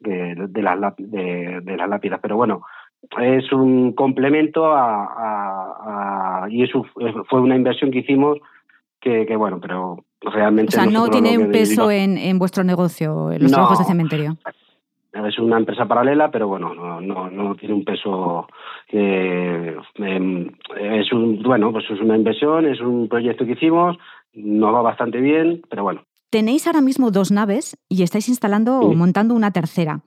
de, 0.00 0.62
las, 0.62 0.94
de, 0.98 1.76
las 1.76 1.88
lápidas. 1.88 2.20
Pero 2.22 2.36
bueno, 2.36 2.62
es 3.20 3.52
un 3.52 3.92
complemento 3.92 4.72
a, 4.74 6.46
y 6.50 6.62
eso 6.62 6.84
fue 7.28 7.40
una 7.40 7.56
inversión 7.56 7.90
que 7.90 7.98
hicimos 7.98 8.38
que, 9.00 9.26
que 9.26 9.36
bueno, 9.36 9.60
pero 9.60 10.04
realmente... 10.20 10.76
O 10.76 10.80
sea, 10.80 10.90
no 10.90 11.08
tiene 11.08 11.38
un 11.38 11.50
peso 11.50 11.90
en, 11.90 12.18
en, 12.18 12.38
vuestro 12.38 12.64
negocio, 12.64 13.30
en 13.30 13.42
los 13.42 13.52
trabajos 13.52 13.78
de 13.78 13.84
cementerio. 13.84 14.36
Es 15.24 15.38
una 15.38 15.56
empresa 15.56 15.86
paralela, 15.86 16.30
pero 16.30 16.46
bueno, 16.46 16.74
no, 16.74 17.00
no, 17.00 17.30
no 17.30 17.54
tiene 17.54 17.74
un 17.74 17.84
peso. 17.84 18.46
Eh, 18.88 19.74
em, 19.94 20.50
es 20.78 21.10
un 21.10 21.42
bueno, 21.42 21.72
pues 21.72 21.86
es 21.90 22.00
una 22.00 22.16
inversión, 22.16 22.66
es 22.66 22.80
un 22.80 23.08
proyecto 23.08 23.46
que 23.46 23.52
hicimos, 23.52 23.96
nos 24.34 24.74
va 24.74 24.82
bastante 24.82 25.18
bien, 25.18 25.62
pero 25.70 25.84
bueno. 25.84 26.02
Tenéis 26.30 26.66
ahora 26.66 26.80
mismo 26.80 27.10
dos 27.10 27.30
naves 27.30 27.76
y 27.88 28.02
estáis 28.02 28.28
instalando 28.28 28.80
o 28.80 28.94
montando 28.94 29.34
una 29.34 29.52
tercera. 29.52 30.00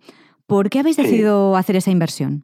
¿Por 0.46 0.70
qué 0.70 0.80
habéis 0.80 0.98
decidido 0.98 1.56
hacer 1.56 1.76
esa 1.76 1.92
inversión? 1.92 2.44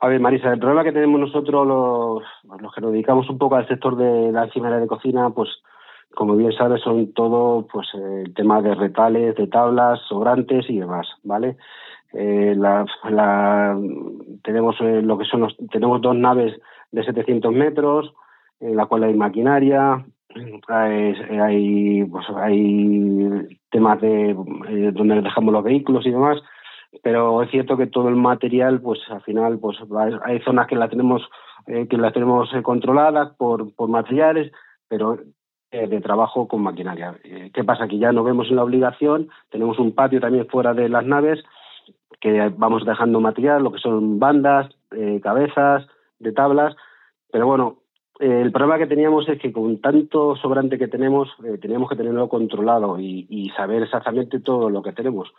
A 0.00 0.08
ver, 0.08 0.20
Marisa, 0.20 0.52
el 0.52 0.58
problema 0.58 0.84
que 0.84 0.92
tenemos 0.92 1.18
nosotros, 1.18 1.66
los, 1.66 2.22
los 2.60 2.74
que 2.74 2.80
nos 2.80 2.92
dedicamos 2.92 3.28
un 3.30 3.38
poco 3.38 3.56
al 3.56 3.66
sector 3.66 3.96
de 3.96 4.30
la 4.32 4.44
encimera 4.44 4.78
de 4.78 4.86
cocina, 4.86 5.30
pues 5.30 5.48
como 6.14 6.36
bien 6.36 6.52
sabes, 6.52 6.82
son 6.82 7.12
todo 7.12 7.66
pues 7.72 7.88
el 7.94 8.32
tema 8.34 8.62
de 8.62 8.74
retales, 8.74 9.34
de 9.36 9.46
tablas, 9.46 10.00
sobrantes 10.08 10.68
y 10.68 10.78
demás, 10.78 11.06
¿vale? 11.22 11.56
Eh, 12.12 12.54
la, 12.56 12.86
tenemos 14.42 14.76
eh, 14.80 15.02
lo 15.02 15.18
que 15.18 15.24
son 15.24 15.40
los, 15.40 15.56
tenemos 15.70 16.00
dos 16.00 16.14
naves 16.14 16.54
de 16.92 17.04
700 17.04 17.52
metros, 17.52 18.14
en 18.60 18.76
la 18.76 18.86
cual 18.86 19.04
hay 19.04 19.14
maquinaria, 19.14 20.04
hay, 20.68 21.14
hay, 21.40 22.04
pues, 22.04 22.26
hay 22.36 23.58
temas 23.70 24.00
de 24.00 24.30
eh, 24.30 24.90
donde 24.92 25.22
dejamos 25.22 25.52
los 25.52 25.64
vehículos 25.64 26.06
y 26.06 26.10
demás, 26.10 26.38
pero 27.02 27.42
es 27.42 27.50
cierto 27.50 27.76
que 27.76 27.86
todo 27.86 28.08
el 28.08 28.16
material, 28.16 28.80
pues 28.80 29.00
al 29.10 29.22
final, 29.22 29.58
pues 29.58 29.78
hay 30.24 30.40
zonas 30.40 30.66
que 30.66 30.76
la 30.76 30.88
tenemos 30.88 31.22
que 31.66 31.96
las 31.96 32.12
tenemos 32.12 32.50
controladas 32.62 33.34
por, 33.36 33.74
por 33.74 33.88
materiales, 33.88 34.52
pero 34.86 35.18
eh, 35.74 35.88
de 35.88 36.00
trabajo 36.00 36.46
con 36.46 36.62
maquinaria. 36.62 37.16
Eh, 37.24 37.50
¿Qué 37.52 37.64
pasa? 37.64 37.88
Que 37.88 37.98
ya 37.98 38.12
nos 38.12 38.24
vemos 38.24 38.48
la 38.52 38.62
obligación, 38.62 39.28
tenemos 39.50 39.76
un 39.80 39.92
patio 39.92 40.20
también 40.20 40.46
fuera 40.46 40.72
de 40.72 40.88
las 40.88 41.04
naves 41.04 41.42
que 42.20 42.48
vamos 42.56 42.84
dejando 42.86 43.20
material, 43.20 43.64
lo 43.64 43.72
que 43.72 43.80
son 43.80 44.20
bandas, 44.20 44.70
eh, 44.92 45.18
cabezas, 45.20 45.84
de 46.20 46.30
tablas, 46.30 46.76
pero 47.32 47.48
bueno, 47.48 47.78
el 48.20 48.52
problema 48.52 48.78
que 48.78 48.86
teníamos 48.86 49.28
es 49.28 49.40
que 49.40 49.52
con 49.52 49.80
tanto 49.80 50.36
sobrante 50.36 50.78
que 50.78 50.88
tenemos, 50.88 51.28
teníamos 51.60 51.88
que 51.88 51.96
tenerlo 51.96 52.28
controlado 52.28 52.98
y, 52.98 53.50
saber 53.56 53.82
exactamente 53.82 54.40
todo 54.40 54.70
lo 54.70 54.82
que 54.82 54.92
tenemos. 54.92 55.32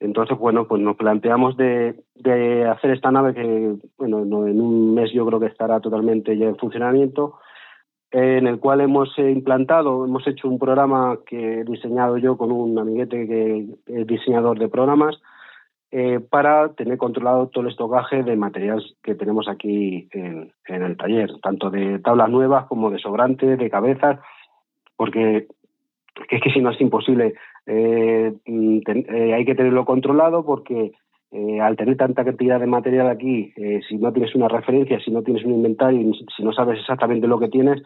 Entonces, 0.00 0.36
bueno, 0.36 0.66
pues 0.66 0.82
nos 0.82 0.96
planteamos 0.96 1.56
de, 1.56 1.94
de 2.16 2.66
hacer 2.66 2.90
esta 2.90 3.12
nave 3.12 3.34
que, 3.34 3.74
bueno, 3.98 4.22
en 4.22 4.60
un 4.60 4.94
mes 4.94 5.12
yo 5.12 5.24
creo 5.26 5.38
que 5.38 5.46
estará 5.46 5.80
totalmente 5.80 6.36
ya 6.36 6.46
en 6.46 6.56
funcionamiento 6.56 7.38
en 8.12 8.46
el 8.46 8.60
cual 8.60 8.82
hemos 8.82 9.18
eh, 9.18 9.30
implantado, 9.30 10.04
hemos 10.04 10.26
hecho 10.26 10.46
un 10.46 10.58
programa 10.58 11.18
que 11.26 11.60
he 11.60 11.64
diseñado 11.64 12.18
yo 12.18 12.36
con 12.36 12.52
un 12.52 12.78
amiguete 12.78 13.26
que 13.26 13.66
es 13.86 14.06
diseñador 14.06 14.58
de 14.58 14.68
programas, 14.68 15.18
eh, 15.92 16.20
para 16.20 16.70
tener 16.72 16.98
controlado 16.98 17.48
todo 17.48 17.64
el 17.64 17.70
estocaje 17.70 18.22
de 18.22 18.36
materiales 18.36 18.94
que 19.02 19.14
tenemos 19.14 19.46
aquí 19.48 20.08
en, 20.12 20.52
el 20.66 20.96
taller, 20.96 21.30
tanto 21.42 21.70
de 21.70 21.98
tablas 22.00 22.30
nuevas 22.30 22.66
como 22.66 22.90
de 22.90 22.98
sobrantes, 22.98 23.58
de 23.58 23.70
cabezas, 23.70 24.18
porque 24.96 25.46
es 26.30 26.40
que 26.40 26.50
si 26.50 26.60
no 26.60 26.70
es 26.70 26.80
imposible, 26.80 27.34
eh, 27.66 28.32
hay 28.46 29.44
que 29.44 29.54
tenerlo 29.54 29.84
controlado 29.84 30.44
porque 30.44 30.92
al 31.62 31.76
tener 31.76 31.96
tanta 31.96 32.26
cantidad 32.26 32.60
de 32.60 32.66
material 32.66 33.08
aquí, 33.08 33.54
si 33.88 33.96
no 33.96 34.12
tienes 34.12 34.34
una 34.34 34.48
referencia, 34.48 35.00
si 35.00 35.10
no 35.10 35.22
tienes 35.22 35.44
un 35.44 35.52
inventario, 35.52 36.12
si 36.36 36.42
no 36.42 36.52
sabes 36.52 36.80
exactamente 36.80 37.26
lo 37.26 37.38
que 37.38 37.48
tienes, 37.48 37.82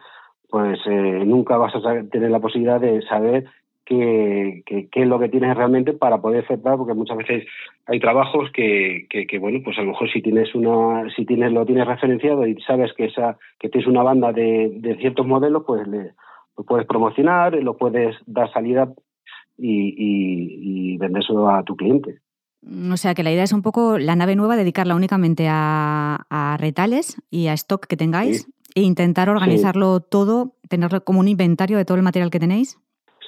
pues 0.49 0.79
eh, 0.87 1.23
nunca 1.25 1.57
vas 1.57 1.75
a 1.75 1.81
tener 2.11 2.31
la 2.31 2.41
posibilidad 2.41 2.81
de 2.81 3.03
saber 3.03 3.47
qué, 3.87 4.63
qué, 4.67 4.89
es 4.93 5.09
lo 5.09 5.19
que 5.19 5.29
tienes 5.29 5.57
realmente 5.57 5.95
para 5.95 6.21
poder 6.21 6.45
aceptar, 6.45 6.77
porque 6.77 6.93
muchas 6.93 7.17
veces 7.17 7.47
hay 7.87 8.01
trabajos 8.01 8.51
que, 8.53 9.07
que, 9.09 9.39
bueno, 9.39 9.61
pues 9.65 9.79
a 9.79 9.83
lo 9.83 9.93
mejor 9.93 10.11
si 10.13 10.21
tienes 10.21 10.55
una, 10.55 11.09
si 11.15 11.25
tienes, 11.25 11.53
lo 11.53 11.65
tienes 11.65 11.87
referenciado 11.87 12.47
y 12.47 12.61
sabes 12.63 12.93
que 12.95 13.07
esa, 13.07 13.39
que 13.59 13.69
tienes 13.69 13.89
una 13.89 14.03
banda 14.03 14.33
de, 14.33 14.73
de 14.75 14.97
ciertos 14.97 15.27
modelos, 15.27 15.63
pues 15.67 15.87
le, 15.87 16.13
lo 16.59 16.65
puedes 16.65 16.87
promocionar, 16.87 17.55
lo 17.55 17.77
puedes 17.77 18.17
dar 18.27 18.53
salida 18.53 18.93
y, 19.57 19.95
y, 19.97 20.95
y 20.95 20.99
vendérselo 20.99 21.49
a 21.49 21.63
tu 21.63 21.77
cliente. 21.77 22.19
O 22.93 22.97
sea 22.97 23.15
que 23.15 23.23
la 23.23 23.31
idea 23.31 23.45
es 23.45 23.53
un 23.53 23.63
poco 23.63 23.99
la 23.99 24.17
nave 24.17 24.35
nueva, 24.35 24.57
dedicarla 24.57 24.97
únicamente 24.97 25.47
a, 25.49 26.27
a 26.29 26.57
retales 26.57 27.17
y 27.31 27.47
a 27.47 27.53
stock 27.53 27.87
que 27.87 27.97
tengáis 27.97 28.49
e 28.75 28.83
intentar 28.83 29.31
organizarlo 29.31 30.01
todo, 30.01 30.57
tenerlo 30.69 31.05
como 31.05 31.21
un 31.21 31.29
inventario 31.29 31.79
de 31.79 31.85
todo 31.85 31.97
el 31.97 32.03
material 32.03 32.31
que 32.31 32.41
tenéis. 32.41 32.79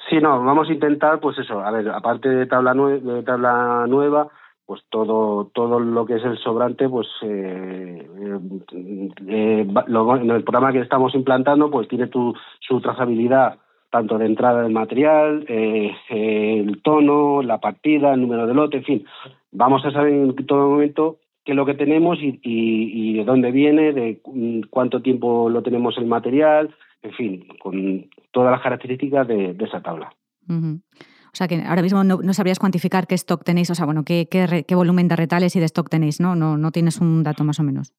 Sí, 0.09 0.17
no, 0.17 0.43
vamos 0.43 0.69
a 0.69 0.73
intentar, 0.73 1.19
pues 1.19 1.37
eso, 1.37 1.59
a 1.59 1.69
ver, 1.69 1.87
aparte 1.89 2.29
de 2.29 2.47
tabla, 2.47 2.73
de 2.73 3.23
tabla 3.23 3.85
nueva, 3.87 4.27
pues 4.65 4.81
todo 4.89 5.51
todo 5.53 5.79
lo 5.79 6.05
que 6.05 6.15
es 6.15 6.23
el 6.23 6.37
sobrante, 6.39 6.89
pues 6.89 7.07
eh, 7.21 8.07
eh, 8.19 9.09
eh 9.27 9.67
en 9.67 10.31
el 10.31 10.43
programa 10.43 10.71
que 10.71 10.81
estamos 10.81 11.13
implantando, 11.13 11.69
pues 11.69 11.87
tiene 11.87 12.07
tu, 12.07 12.33
su 12.59 12.81
trazabilidad 12.81 13.59
tanto 13.91 14.17
de 14.17 14.25
entrada 14.25 14.63
del 14.63 14.71
material, 14.71 15.45
eh, 15.47 15.95
el 16.09 16.81
tono, 16.81 17.41
la 17.41 17.59
partida, 17.59 18.13
el 18.13 18.21
número 18.21 18.47
de 18.47 18.53
lote, 18.53 18.77
en 18.77 18.83
fin. 18.83 19.05
Vamos 19.51 19.83
a 19.85 19.91
saber 19.91 20.13
en 20.13 20.35
todo 20.45 20.69
momento 20.69 21.17
qué 21.43 21.53
es 21.53 21.55
lo 21.55 21.65
que 21.65 21.73
tenemos 21.73 22.19
y, 22.21 23.13
de 23.13 23.23
dónde 23.25 23.51
viene, 23.51 23.93
de 23.93 24.21
cuánto 24.69 25.01
tiempo 25.01 25.49
lo 25.49 25.63
tenemos 25.63 25.97
el 25.97 26.05
material, 26.05 26.69
en 27.01 27.11
fin, 27.13 27.47
con 27.59 28.05
todas 28.31 28.51
las 28.51 28.61
características 28.61 29.27
de, 29.27 29.55
esa 29.59 29.81
tabla. 29.81 30.11
O 30.47 31.35
sea 31.35 31.47
que 31.47 31.61
ahora 31.61 31.81
mismo 31.81 32.03
no, 32.03 32.33
sabrías 32.33 32.59
cuantificar 32.59 33.07
qué 33.07 33.15
stock 33.15 33.43
tenéis, 33.43 33.69
o 33.69 33.75
sea, 33.75 33.85
bueno, 33.85 34.03
qué, 34.03 34.27
qué, 34.29 34.75
volumen 34.75 35.07
de 35.07 35.15
retales 35.15 35.55
y 35.55 35.59
de 35.59 35.65
stock 35.65 35.89
tenéis, 35.89 36.19
¿no? 36.19 36.35
¿no? 36.35 36.57
No 36.57 36.71
tienes 36.71 36.99
un 36.99 37.23
dato 37.23 37.43
más 37.43 37.59
o 37.59 37.63
menos. 37.63 37.93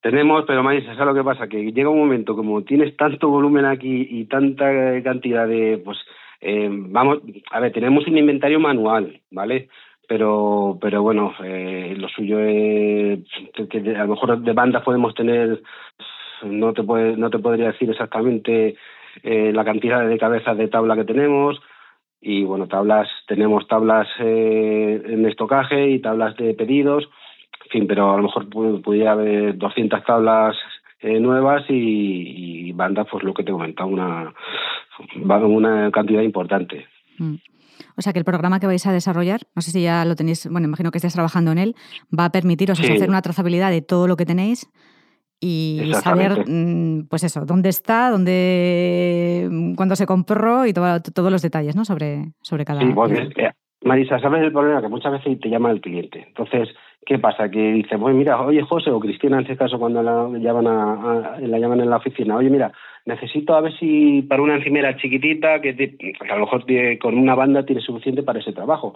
Tenemos, 0.00 0.44
pero 0.46 0.62
Maíz, 0.62 0.84
¿sabes 0.84 0.98
lo 0.98 1.14
que 1.14 1.24
pasa? 1.24 1.48
Que 1.48 1.72
llega 1.72 1.88
un 1.88 1.98
momento, 1.98 2.36
como 2.36 2.62
tienes 2.62 2.96
tanto 2.96 3.28
volumen 3.28 3.64
aquí 3.64 4.06
y 4.10 4.26
tanta 4.26 5.02
cantidad 5.02 5.48
de, 5.48 5.80
pues, 5.82 5.98
eh, 6.40 6.68
vamos, 6.70 7.20
a 7.50 7.60
ver, 7.60 7.72
tenemos 7.72 8.06
un 8.06 8.18
inventario 8.18 8.60
manual, 8.60 9.20
¿vale? 9.30 9.68
pero 10.06 10.78
pero 10.80 11.02
bueno 11.02 11.32
eh, 11.42 11.94
lo 11.96 12.08
suyo 12.08 12.38
es 12.40 13.20
que, 13.70 13.96
a 13.96 14.04
lo 14.04 14.08
mejor 14.08 14.38
de 14.40 14.52
bandas 14.52 14.82
podemos 14.82 15.14
tener 15.14 15.62
no 16.42 16.72
te 16.74 16.82
puede, 16.82 17.16
no 17.16 17.30
te 17.30 17.38
podría 17.38 17.68
decir 17.68 17.88
exactamente 17.88 18.76
eh, 19.22 19.52
la 19.52 19.64
cantidad 19.64 20.06
de 20.06 20.18
cabezas 20.18 20.56
de 20.56 20.68
tabla 20.68 20.96
que 20.96 21.04
tenemos. 21.04 21.60
Y 22.20 22.44
bueno 22.44 22.66
tablas 22.66 23.08
tenemos 23.26 23.66
tablas 23.68 24.08
eh, 24.18 25.02
en 25.06 25.26
estocaje 25.26 25.90
y 25.90 26.00
tablas 26.00 26.36
de 26.36 26.54
pedidos. 26.54 27.04
En 27.66 27.70
fin 27.70 27.86
pero 27.86 28.12
a 28.12 28.16
lo 28.16 28.24
mejor 28.24 28.48
pudiera 28.48 29.12
haber 29.12 29.56
200 29.58 30.04
tablas 30.04 30.56
nuevas 31.02 31.62
y, 31.68 32.72
bandas 32.72 33.06
pues 33.10 33.22
lo 33.24 33.34
que 33.34 33.44
te 33.44 33.50
he 33.50 33.52
comentado 33.52 33.90
una 33.90 34.32
una 35.28 35.90
cantidad 35.90 36.22
importante. 36.22 36.86
Mm. 37.18 37.34
O 37.96 38.02
sea 38.02 38.12
que 38.12 38.18
el 38.18 38.24
programa 38.24 38.58
que 38.58 38.66
vais 38.66 38.86
a 38.86 38.92
desarrollar, 38.92 39.40
no 39.54 39.62
sé 39.62 39.70
si 39.70 39.82
ya 39.82 40.04
lo 40.04 40.16
tenéis, 40.16 40.48
bueno, 40.50 40.66
imagino 40.66 40.90
que 40.90 40.98
estés 40.98 41.14
trabajando 41.14 41.52
en 41.52 41.58
él, 41.58 41.74
va 42.16 42.26
a 42.26 42.32
permitiros 42.32 42.80
hacer 42.80 43.08
una 43.08 43.22
trazabilidad 43.22 43.70
de 43.70 43.82
todo 43.82 44.06
lo 44.06 44.16
que 44.16 44.26
tenéis 44.26 44.70
y 45.44 45.92
saber, 46.02 46.48
mm, 46.48 47.06
pues 47.10 47.22
eso, 47.22 47.44
dónde 47.44 47.68
está, 47.68 48.10
dónde, 48.10 49.46
mm, 49.50 49.74
cuándo 49.74 49.94
se 49.94 50.06
compró 50.06 50.64
y 50.64 50.72
todos 50.72 51.30
los 51.30 51.42
detalles, 51.42 51.76
¿no? 51.76 51.84
Sobre, 51.84 52.32
sobre 52.40 52.64
cada. 52.64 52.80
Sí, 52.80 52.92
porque, 52.94 53.28
eh, 53.36 53.50
Marisa, 53.82 54.18
¿sabes 54.20 54.42
el 54.42 54.52
problema? 54.52 54.80
Que 54.80 54.88
muchas 54.88 55.12
veces 55.12 55.38
te 55.40 55.50
llama 55.50 55.70
el 55.70 55.82
cliente. 55.82 56.24
Entonces, 56.28 56.70
¿qué 57.04 57.18
pasa? 57.18 57.50
Que 57.50 57.72
dice, 57.72 57.98
pues 57.98 58.14
mira, 58.14 58.40
oye 58.40 58.62
José 58.62 58.90
o 58.90 58.98
Cristina 58.98 59.36
en 59.36 59.42
este 59.42 59.58
caso 59.58 59.78
cuando 59.78 60.02
la 60.02 60.30
llaman, 60.38 60.66
a, 60.66 61.36
la 61.40 61.58
llaman 61.58 61.80
en 61.80 61.90
la 61.90 61.98
oficina, 61.98 62.36
oye 62.36 62.48
mira, 62.48 62.72
necesito 63.04 63.54
a 63.54 63.60
ver 63.60 63.76
si 63.78 64.22
para 64.22 64.40
una 64.40 64.56
encimera 64.56 64.96
chiquitita, 64.96 65.60
que, 65.60 65.98
a 66.30 66.34
lo 66.36 66.40
mejor 66.40 66.64
con 67.00 67.18
una 67.18 67.34
banda 67.34 67.66
tiene 67.66 67.82
suficiente 67.82 68.22
para 68.22 68.38
ese 68.38 68.54
trabajo. 68.54 68.94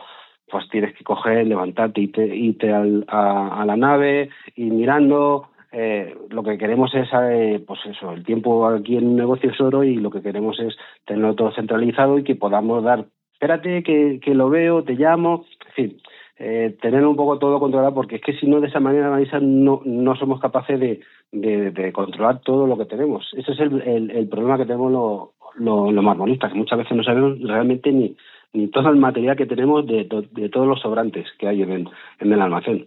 Pues 0.50 0.66
tienes 0.70 0.94
que 0.94 1.04
coger, 1.04 1.46
levantarte, 1.46 2.00
irte, 2.00 2.24
irte 2.24 2.72
al, 2.72 3.04
a, 3.08 3.64
la 3.66 3.76
nave, 3.76 4.30
ir 4.56 4.72
mirando. 4.72 5.50
Eh, 5.70 6.16
lo 6.30 6.42
que 6.42 6.56
queremos 6.56 6.94
es, 6.94 7.08
eh, 7.12 7.62
pues 7.66 7.80
eso, 7.84 8.12
el 8.12 8.24
tiempo 8.24 8.66
aquí 8.66 8.96
en 8.96 9.06
un 9.06 9.16
negocio 9.16 9.50
es 9.50 9.60
oro 9.60 9.84
y 9.84 9.96
lo 9.96 10.10
que 10.10 10.22
queremos 10.22 10.58
es 10.60 10.74
tenerlo 11.04 11.34
todo 11.34 11.52
centralizado 11.52 12.18
y 12.18 12.24
que 12.24 12.36
podamos 12.36 12.82
dar, 12.82 13.06
espérate 13.32 13.82
que, 13.82 14.34
lo 14.34 14.48
veo, 14.48 14.82
te 14.82 14.94
llamo, 14.94 15.44
en 15.66 15.72
fin, 15.74 16.00
eh, 16.38 16.76
tener 16.80 17.04
un 17.04 17.16
poco 17.16 17.38
todo 17.38 17.60
controlado, 17.60 17.92
porque 17.94 18.16
es 18.16 18.22
que 18.22 18.32
si 18.38 18.46
no, 18.46 18.60
de 18.60 18.68
esa 18.68 18.80
manera, 18.80 19.10
Marisa, 19.10 19.40
no, 19.40 19.82
no 19.84 20.16
somos 20.16 20.40
capaces 20.40 20.80
de, 20.80 21.00
de, 21.32 21.92
controlar 21.92 22.40
todo 22.40 22.66
lo 22.66 22.78
que 22.78 22.86
tenemos. 22.86 23.28
Ese 23.36 23.52
es 23.52 23.60
el, 23.60 24.10
el, 24.10 24.28
problema 24.28 24.56
que 24.56 24.64
tenemos 24.64 24.90
los, 24.90 25.92
los, 25.92 26.04
marmonistas, 26.04 26.50
que 26.50 26.58
muchas 26.58 26.78
veces 26.78 26.96
no 26.96 27.02
sabemos 27.02 27.38
realmente 27.42 27.92
ni, 27.92 28.16
ni 28.54 28.68
todo 28.68 28.88
el 28.88 28.96
material 28.96 29.36
que 29.36 29.46
tenemos 29.46 29.86
de, 29.86 30.08
de 30.30 30.48
todos 30.48 30.66
los 30.66 30.80
sobrantes 30.80 31.26
que 31.38 31.46
hay 31.46 31.60
en, 31.60 31.90
en 32.20 32.32
el 32.32 32.40
almacén. 32.40 32.86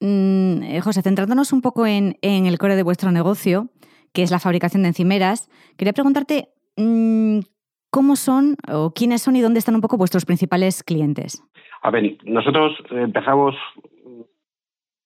Mm, 0.00 0.62
eh, 0.62 0.80
José, 0.80 1.02
centrándonos 1.02 1.52
un 1.52 1.60
poco 1.60 1.86
en, 1.86 2.16
el 2.22 2.58
core 2.58 2.76
de 2.76 2.82
vuestro 2.82 3.10
negocio, 3.10 3.68
que 4.12 4.22
es 4.22 4.30
la 4.30 4.38
fabricación 4.38 4.82
de 4.82 4.88
encimeras, 4.88 5.48
quería 5.76 5.92
preguntarte 5.92 6.48
mm, 6.76 7.40
cómo 7.90 8.16
son 8.16 8.56
o 8.72 8.92
quiénes 8.94 9.22
son 9.22 9.36
y 9.36 9.40
dónde 9.40 9.58
están 9.58 9.74
un 9.74 9.80
poco 9.80 9.96
vuestros 9.96 10.24
principales 10.24 10.82
clientes. 10.84 11.42
A 11.82 11.90
ver, 11.90 12.16
nosotros 12.24 12.74
empezamos 12.90 13.54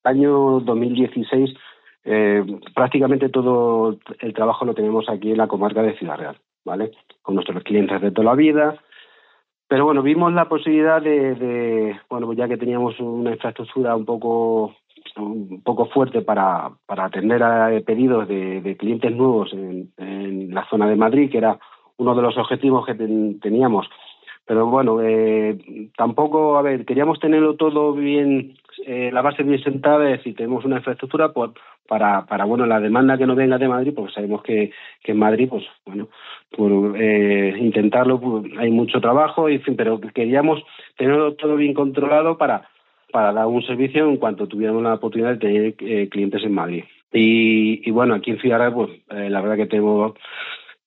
el 0.05 0.11
año 0.11 0.61
2016, 0.61 1.51
eh, 2.05 2.45
prácticamente 2.75 3.29
todo 3.29 3.99
el 4.21 4.35
trabajo 4.35 4.65
lo 4.65 4.75
tenemos 4.75 5.09
aquí 5.09 5.31
en 5.31 5.39
la 5.39 5.47
comarca 5.47 5.83
de 5.83 5.97
Ciudad 5.97 6.19
Real, 6.19 6.39
¿vale? 6.65 6.91
Con 7.23 7.37
nuestros 7.37 7.63
clientes 7.63 8.01
de 8.01 8.11
toda 8.11 8.27
la 8.27 8.35
vida. 8.35 8.83
Pero 9.69 9.87
bueno, 9.87 10.03
vimos 10.03 10.33
la 10.35 10.49
posibilidad 10.49 11.01
de, 11.01 11.99
bueno, 12.11 12.27
pues 12.27 12.37
ya 12.37 12.47
que 12.47 12.59
teníamos 12.59 12.99
una 13.01 13.31
infraestructura 13.31 13.97
un 13.97 14.05
poco 14.05 14.75
un 15.17 15.63
poco 15.63 15.87
fuerte 15.87 16.23
para, 16.23 16.71
para 16.87 17.07
atender 17.07 17.43
a 17.43 17.71
pedidos 17.85 18.29
de, 18.29 18.77
clientes 18.79 19.15
nuevos 19.15 19.53
en, 19.53 19.93
en, 19.99 20.55
la 20.55 20.69
zona 20.69 20.89
de 20.89 20.97
Madrid, 20.97 21.31
que 21.31 21.39
era 21.39 21.59
uno 21.97 22.15
de 22.15 22.23
los 22.23 22.37
objetivos 22.37 22.87
que 22.87 22.95
teníamos. 22.95 23.89
Pero 24.45 24.67
bueno, 24.67 25.01
eh, 25.01 25.57
tampoco, 25.97 26.59
a 26.59 26.63
ver, 26.63 26.85
queríamos 26.85 27.21
tenerlo 27.21 27.55
todo 27.55 27.93
bien, 27.93 28.57
eh, 28.87 29.11
la 29.13 29.23
base 29.23 29.45
bien 29.45 29.63
sentada, 29.63 30.11
es 30.11 30.19
decir, 30.19 30.35
tenemos 30.35 30.65
una 30.65 30.79
infraestructura 30.79 31.33
pues, 31.33 31.53
para, 31.87 32.27
para, 32.27 32.45
bueno, 32.45 32.67
la 32.67 32.81
demanda 32.81 33.17
que 33.17 33.27
nos 33.27 33.37
venga 33.37 33.59
de 33.59 33.69
Madrid, 33.69 33.93
porque 33.95 34.13
sabemos 34.13 34.43
que, 34.43 34.73
que 35.05 35.13
en 35.13 35.19
Madrid, 35.19 35.49
pues, 35.49 35.65
bueno, 35.87 36.09
por 36.51 37.01
eh, 37.01 37.55
intentarlo 37.57 38.21
pues, 38.21 38.45
hay 38.59 38.71
mucho 38.71 39.01
trabajo, 39.01 39.49
y, 39.49 39.59
fin, 39.61 39.77
pero 39.77 40.01
queríamos 40.01 40.61
tenerlo 40.97 41.35
todo 41.35 41.55
bien 41.55 41.73
controlado 41.73 42.37
para, 42.37 42.69
para 43.13 43.33
dar 43.33 43.47
un 43.47 43.63
servicio 43.63 44.09
en 44.09 44.17
cuanto 44.17 44.49
tuviéramos 44.49 44.83
la 44.83 44.95
oportunidad 44.95 45.31
de 45.33 45.37
tener 45.37 45.75
eh, 45.79 46.09
clientes 46.09 46.43
en 46.43 46.55
Madrid. 46.55 46.85
Y, 47.13 47.91
bueno, 47.91 48.15
aquí 48.15 48.31
en 48.31 48.41
Ciudad 48.41 48.73
pues 48.73 48.91
eh, 49.11 49.29
la 49.29 49.43
verdad 49.43 49.57
que 49.57 49.67
tenemos 49.67 50.15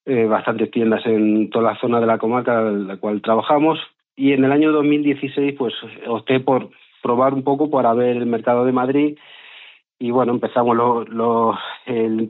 eh, 0.05 0.25
bastantes 0.25 0.71
tiendas 0.71 1.05
en 1.05 1.49
toda 1.51 1.71
la 1.71 1.79
zona 1.79 1.99
de 1.99 2.07
la 2.07 2.17
comarca 2.17 2.61
en 2.61 2.87
la 2.87 2.97
cual 2.97 3.21
trabajamos 3.21 3.79
y 4.15 4.33
en 4.33 4.43
el 4.43 4.51
año 4.51 4.71
2016 4.71 5.53
pues 5.57 5.73
opté 6.07 6.39
por 6.39 6.69
probar 7.03 7.35
un 7.35 7.43
poco 7.43 7.69
para 7.69 7.93
ver 7.93 8.17
el 8.17 8.25
mercado 8.25 8.65
de 8.65 8.71
Madrid 8.71 9.17
y 9.97 10.11
bueno 10.11 10.33
empezamos 10.33 10.75
lo, 10.75 11.53
eh, 11.85 12.29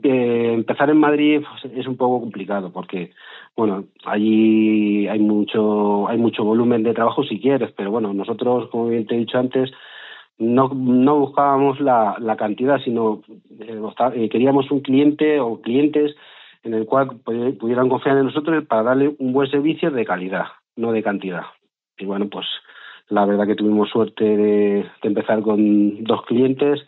empezar 0.54 0.90
en 0.90 0.98
Madrid 0.98 1.42
pues, 1.62 1.74
es 1.74 1.86
un 1.86 1.96
poco 1.96 2.20
complicado 2.20 2.72
porque 2.72 3.12
bueno 3.56 3.84
allí 4.04 5.08
hay 5.08 5.18
mucho 5.18 6.08
hay 6.08 6.18
mucho 6.18 6.44
volumen 6.44 6.82
de 6.82 6.94
trabajo 6.94 7.24
si 7.24 7.40
quieres 7.40 7.72
pero 7.76 7.90
bueno 7.90 8.12
nosotros 8.12 8.68
como 8.70 8.88
bien 8.88 9.06
te 9.06 9.14
he 9.14 9.18
dicho 9.18 9.38
antes 9.38 9.70
no, 10.38 10.68
no 10.74 11.18
buscábamos 11.18 11.80
la, 11.80 12.36
cantidad 12.38 12.78
sino 12.84 13.22
eh, 13.58 14.28
queríamos 14.28 14.70
un 14.70 14.80
cliente 14.80 15.40
o 15.40 15.60
clientes 15.60 16.14
en 16.66 16.74
el 16.74 16.84
cual 16.84 17.20
pudieran 17.24 17.88
confiar 17.88 18.18
en 18.18 18.24
nosotros 18.24 18.64
para 18.66 18.82
darle 18.82 19.14
un 19.18 19.32
buen 19.32 19.48
servicio 19.48 19.90
de 19.90 20.04
calidad, 20.04 20.46
no 20.74 20.90
de 20.90 21.02
cantidad. 21.02 21.44
Y 21.96 22.04
bueno, 22.04 22.28
pues 22.28 22.44
la 23.08 23.24
verdad 23.24 23.46
que 23.46 23.54
tuvimos 23.54 23.88
suerte 23.88 24.24
de, 24.24 24.86
empezar 25.02 25.42
con 25.42 26.02
dos 26.02 26.24
clientes, 26.26 26.84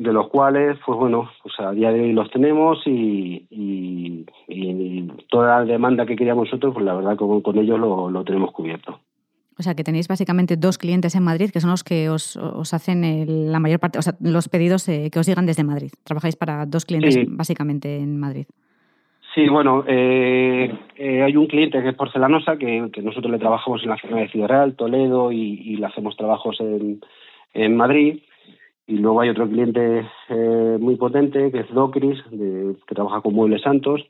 de 0.00 0.12
los 0.14 0.28
cuales, 0.28 0.78
pues 0.84 0.98
bueno, 0.98 1.30
pues 1.42 1.54
a 1.60 1.72
día 1.72 1.92
de 1.92 2.00
hoy 2.00 2.12
los 2.12 2.30
tenemos 2.30 2.78
y, 2.86 3.46
y, 3.50 4.24
toda 5.28 5.58
la 5.58 5.64
demanda 5.64 6.06
que 6.06 6.16
queríamos 6.16 6.46
nosotros, 6.46 6.72
pues 6.72 6.84
la 6.84 6.94
verdad 6.94 7.12
que 7.12 7.42
con, 7.42 7.58
ellos 7.58 7.78
lo, 7.78 8.10
lo, 8.10 8.24
tenemos 8.24 8.50
cubierto. 8.52 8.98
O 9.58 9.62
sea, 9.62 9.74
que 9.74 9.84
tenéis 9.84 10.08
básicamente 10.08 10.56
dos 10.56 10.78
clientes 10.78 11.14
en 11.14 11.22
Madrid 11.22 11.50
que 11.52 11.60
son 11.60 11.70
los 11.70 11.84
que 11.84 12.08
os, 12.08 12.36
os 12.36 12.72
hacen 12.72 13.52
la 13.52 13.60
mayor 13.60 13.78
parte, 13.78 13.98
o 13.98 14.02
sea, 14.02 14.14
los 14.20 14.48
pedidos 14.48 14.88
eh, 14.88 15.10
que 15.12 15.18
os 15.18 15.26
llegan 15.26 15.44
desde 15.44 15.64
Madrid. 15.64 15.90
Trabajáis 16.02 16.34
para 16.34 16.64
dos 16.64 16.86
clientes 16.86 17.16
básicamente 17.28 17.98
en 17.98 18.18
Madrid. 18.18 18.46
Sí, 19.34 19.48
bueno, 19.48 19.84
eh, 19.86 20.72
eh, 20.96 21.22
hay 21.22 21.36
un 21.36 21.46
cliente 21.46 21.80
que 21.82 21.90
es 21.90 21.94
porcelanosa, 21.94 22.56
que, 22.56 22.88
que, 22.92 23.02
nosotros 23.02 23.30
le 23.30 23.38
trabajamos 23.38 23.82
en 23.82 23.90
la 23.90 23.98
zona 23.98 24.22
de 24.22 24.28
Ciudad 24.28 24.48
Real, 24.48 24.74
Toledo, 24.74 25.30
y, 25.30 25.76
le 25.76 25.86
hacemos 25.86 26.16
trabajos 26.16 26.58
en, 26.60 27.00
en 27.54 27.76
Madrid. 27.76 28.20
Y 28.90 28.98
luego 28.98 29.20
hay 29.20 29.28
otro 29.28 29.48
cliente 29.48 30.04
eh, 30.28 30.76
muy 30.80 30.96
potente, 30.96 31.52
que 31.52 31.60
es 31.60 31.72
Docris, 31.72 32.20
que 32.28 32.94
trabaja 32.94 33.20
con 33.20 33.34
Muebles 33.34 33.62
Santos, 33.62 34.04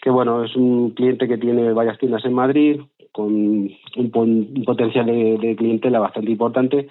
que 0.00 0.08
bueno, 0.08 0.44
es 0.44 0.56
un 0.56 0.92
cliente 0.92 1.28
que 1.28 1.36
tiene 1.36 1.74
varias 1.74 1.98
tiendas 1.98 2.24
en 2.24 2.32
Madrid, 2.32 2.80
con 3.12 3.26
un, 3.34 4.64
potencial 4.64 5.04
de, 5.04 5.54
clientela 5.58 6.00
bastante 6.00 6.30
importante. 6.30 6.88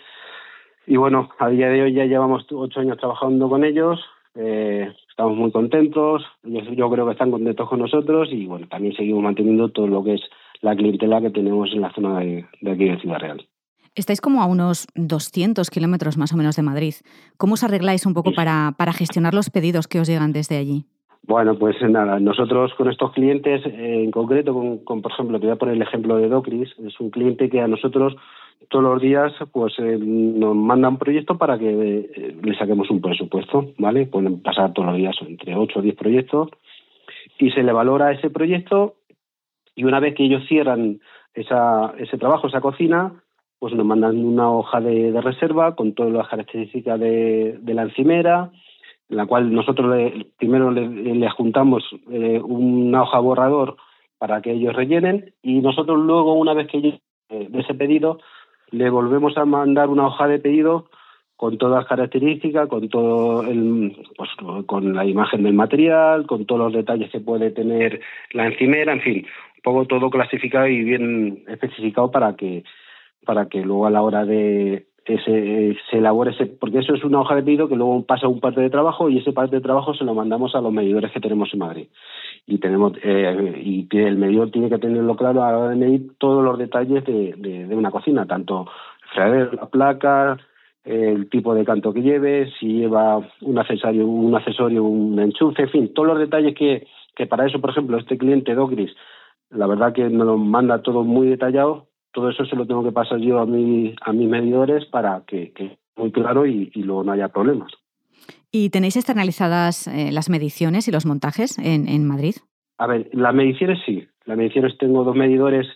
Y 0.86 0.98
bueno, 0.98 1.30
a 1.40 1.50
día 1.50 1.70
de 1.70 1.82
hoy 1.82 1.94
ya 1.94 2.06
llevamos 2.06 2.46
ocho 2.52 2.82
años 2.82 3.00
trabajando 3.00 3.50
con 3.50 3.66
ellos. 3.66 4.00
Eh, 4.36 4.88
estamos 5.10 5.36
muy 5.36 5.52
contentos, 5.52 6.24
yo, 6.44 6.92
creo 6.92 7.08
que 7.08 7.14
están 7.14 7.32
contentos 7.32 7.68
con 7.68 7.80
nosotros 7.80 8.30
y 8.32 8.46
bueno, 8.46 8.68
también 8.68 8.96
seguimos 8.96 9.24
manteniendo 9.24 9.70
todo 9.70 9.88
lo 9.88 10.04
que 10.04 10.14
es 10.14 10.22
la 10.62 10.76
clientela 10.76 11.20
que 11.20 11.32
tenemos 11.32 11.74
en 11.74 11.82
la 11.82 11.92
zona 11.94 12.20
de, 12.20 12.46
aquí 12.72 12.86
de 12.86 13.00
Ciudad 13.00 13.20
Real. 13.20 13.44
Estáis 13.98 14.22
como 14.22 14.44
a 14.44 14.46
unos 14.46 14.86
200 14.94 15.72
kilómetros 15.72 16.20
más 16.20 16.32
o 16.32 16.38
menos 16.38 16.56
de 16.56 16.62
Madrid. 16.62 16.94
¿Cómo 17.38 17.56
os 17.56 17.64
arregláis 17.64 18.06
un 18.06 18.14
poco 18.14 18.32
para, 18.32 18.76
para 18.78 18.94
gestionar 18.94 19.34
los 19.34 19.50
pedidos 19.50 19.88
que 19.88 20.00
os 20.00 20.08
llegan 20.08 20.34
desde 20.34 20.58
allí? 20.58 20.86
Bueno, 21.24 21.58
pues 21.58 21.76
nada, 21.82 22.20
nosotros 22.20 22.72
con 22.78 22.92
estos 22.92 23.12
clientes, 23.14 23.66
eh, 23.66 24.04
en 24.04 24.12
concreto, 24.12 24.54
con, 24.86 25.02
por 25.02 25.12
ejemplo, 25.12 25.40
te 25.40 25.48
voy 25.48 25.56
a 25.56 25.58
poner 25.58 25.76
el 25.76 25.82
ejemplo 25.82 26.18
de 26.18 26.30
Docris, 26.30 26.70
es 26.86 27.00
un 27.00 27.10
cliente 27.10 27.50
que 27.50 27.60
a 27.60 27.68
nosotros 27.68 28.16
todos 28.70 28.84
los 28.84 29.02
días 29.02 29.34
pues 29.52 29.74
eh, 29.80 29.98
nos 30.00 30.56
mandan 30.56 30.98
proyectos 30.98 31.36
para 31.38 31.58
que 31.58 31.68
eh, 31.68 32.38
le 32.40 32.56
saquemos 32.56 32.92
un 32.92 33.02
presupuesto, 33.02 33.74
¿vale? 33.80 34.06
Pueden 34.06 34.44
pasar 34.44 34.74
todos 34.74 34.90
los 34.90 34.98
días 34.98 35.16
entre 35.28 35.56
8 35.56 35.80
o 35.80 35.82
10 35.82 35.96
proyectos 35.96 36.50
y 37.40 37.50
se 37.50 37.64
le 37.64 37.74
valora 37.74 38.12
ese 38.12 38.30
proyecto 38.30 38.94
y 39.76 39.86
una 39.86 40.00
vez 40.00 40.14
que 40.14 40.24
ellos 40.24 40.44
cierran 40.48 41.00
esa, 41.34 41.94
ese 41.98 42.18
trabajo, 42.18 42.48
esa 42.48 42.62
cocina, 42.62 43.24
pues 43.60 43.74
nos 43.74 43.86
mandan 43.86 44.24
una 44.24 44.52
hoja 44.52 44.82
de, 44.82 45.20
reserva 45.22 45.76
con 45.76 45.94
todas 45.94 46.14
las 46.14 46.28
características 46.28 47.00
de, 47.00 47.60
la 47.66 47.84
encimera, 47.84 48.52
en 49.10 49.18
la 49.18 49.26
cual 49.26 49.54
nosotros 49.54 50.12
primero 50.38 50.72
le, 50.72 50.88
le 50.88 51.30
juntamos 51.32 51.84
eh, 52.12 52.40
una 52.44 53.04
hoja 53.04 53.20
borrador 53.20 53.78
para 54.18 54.42
que 54.42 54.52
ellos 54.52 54.76
rellenen 54.76 55.34
y 55.42 55.60
nosotros 55.60 56.00
luego, 56.00 56.34
una 56.34 56.54
vez 56.54 56.68
que 56.68 56.78
ellos 56.78 57.00
de 57.30 57.60
ese 57.60 57.74
pedido, 57.74 58.20
le 58.72 58.90
volvemos 58.90 59.38
a 59.38 59.46
mandar 59.46 59.90
una 59.90 60.08
hoja 60.08 60.28
de 60.28 60.40
pedido 60.40 60.90
con 61.38 61.58
todas 61.60 61.82
las 61.82 61.88
características, 61.88 62.68
con 62.68 62.90
todo 62.90 63.44
el, 63.44 63.96
pues, 64.18 64.30
con 64.66 64.96
la 64.96 65.06
imagen 65.06 65.44
del 65.44 65.54
material, 65.54 66.26
con 66.26 66.46
todos 66.46 66.62
los 66.62 66.74
detalles 66.74 67.12
que 67.12 67.20
puede 67.20 67.52
tener 67.52 68.02
la 68.34 68.48
encimera, 68.48 68.92
en 68.92 69.02
fin, 69.02 69.18
un 69.56 69.62
poco 69.62 69.86
todo 69.86 70.10
clasificado 70.10 70.68
y 70.68 70.84
bien 70.84 71.44
especificado 71.48 72.10
para 72.10 72.36
que 72.36 72.64
para 73.28 73.48
que 73.48 73.62
luego 73.62 73.86
a 73.86 73.92
la 73.92 74.02
hora 74.02 74.26
de 74.26 74.88
ese, 75.06 75.78
se 75.90 75.98
elabore 75.98 76.32
ese, 76.32 76.48
porque 76.48 76.80
eso 76.80 76.96
es 76.96 77.04
una 77.04 77.22
hoja 77.22 77.36
de 77.36 77.44
pedido 77.44 77.68
que 77.68 77.76
luego 77.76 78.04
pasa 78.04 78.28
un 78.28 78.40
parte 78.40 78.62
de 78.62 78.70
trabajo 78.70 79.10
y 79.10 79.20
ese 79.20 79.34
parte 79.34 79.58
de 79.58 79.62
trabajo 79.62 79.94
se 79.94 80.04
lo 80.04 80.14
mandamos 80.14 80.56
a 80.56 80.62
los 80.62 80.74
medidores 80.74 81.12
que 81.12 81.20
tenemos 81.20 81.54
en 81.54 81.60
Madrid. 81.60 81.88
Y 82.46 82.58
tenemos 82.60 82.94
eh, 83.04 83.62
y 83.64 83.88
el 83.98 84.18
medidor 84.18 84.50
tiene 84.50 84.70
que 84.70 84.80
tenerlo 84.80 85.16
claro 85.16 85.44
a 85.44 85.52
la 85.52 85.58
hora 85.58 85.70
de 85.70 85.76
medir 85.76 86.18
todos 86.18 86.44
los 86.44 86.58
detalles 86.58 87.04
de, 87.06 87.34
de, 87.38 87.76
una 87.76 87.92
cocina, 87.92 88.26
tanto 88.26 88.68
la 89.16 89.68
placa, 89.70 90.38
el 90.84 91.30
tipo 91.30 91.54
de 91.54 91.66
canto 91.66 91.94
que 91.94 92.02
lleve, 92.02 92.50
si 92.60 92.80
lleva 92.80 93.22
un 93.42 93.60
accesorio, 93.60 94.08
un 94.08 94.36
accesorio, 94.36 94.84
un 94.84 95.20
enchufe, 95.20 95.64
en 95.64 95.70
fin, 95.70 95.94
todos 95.94 96.08
los 96.08 96.20
detalles 96.20 96.56
que, 96.56 96.88
que 97.16 97.28
para 97.28 97.46
eso, 97.46 97.60
por 97.60 97.72
ejemplo, 97.72 97.98
este 97.98 98.18
cliente 98.18 98.56
Docris, 98.56 98.96
la 99.50 99.68
verdad 99.68 99.94
que 99.94 100.08
me 100.10 100.24
lo 100.24 100.38
manda 100.38 100.82
todo 100.82 101.04
muy 101.04 101.28
detallado, 101.28 101.87
todo 102.18 102.32
eso 102.32 102.46
se 102.46 102.56
lo 102.56 102.66
tengo 102.66 102.84
que 102.84 102.92
pasar 102.92 103.20
yo 103.20 103.38
a 103.38 103.46
mi, 103.46 103.94
a 104.02 104.12
mis 104.12 104.28
medidores 104.28 104.86
para 104.86 105.22
que, 105.28 105.52
que 105.52 105.78
muy 105.96 106.12
claro 106.12 106.48
y, 106.48 106.72
y 106.74 106.82
luego 106.82 107.04
no 107.04 107.12
haya 107.12 107.28
problemas. 107.28 107.72
¿Y 108.52 108.72
tenéis 108.72 108.96
externalizadas 108.96 109.86
eh, 109.86 110.10
las 110.12 110.28
mediciones 110.28 110.88
y 110.88 110.92
los 110.92 111.06
montajes 111.06 111.60
en, 111.60 111.88
en 111.88 112.08
Madrid? 112.08 112.34
A 112.80 112.88
ver, 112.88 113.08
las 113.14 113.36
mediciones 113.36 113.78
sí. 113.86 114.08
Las 114.26 114.36
mediciones 114.36 114.76
tengo 114.80 115.04
dos 115.04 115.16
medidores 115.16 115.68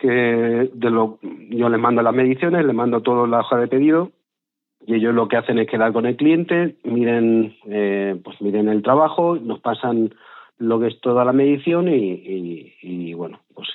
que 0.00 0.68
de 0.74 0.90
lo, 0.90 1.20
yo 1.50 1.68
les 1.68 1.80
mando 1.80 2.02
las 2.02 2.12
mediciones, 2.12 2.66
les 2.66 2.74
mando 2.74 3.00
toda 3.02 3.28
la 3.28 3.38
hoja 3.38 3.56
de 3.58 3.68
pedido 3.68 4.10
y 4.84 4.96
ellos 4.96 5.14
lo 5.14 5.28
que 5.28 5.36
hacen 5.36 5.60
es 5.60 5.68
quedar 5.68 5.92
con 5.92 6.06
el 6.06 6.16
cliente, 6.16 6.74
miren, 6.82 7.54
eh, 7.66 8.20
pues 8.24 8.40
miren 8.40 8.68
el 8.68 8.82
trabajo, 8.82 9.36
nos 9.36 9.60
pasan 9.60 10.12
lo 10.58 10.80
que 10.80 10.88
es 10.88 11.00
toda 11.00 11.24
la 11.24 11.32
medición 11.32 11.86
y, 11.86 11.94
y, 11.94 12.74
y, 12.82 13.14
bueno, 13.14 13.38
pues 13.54 13.68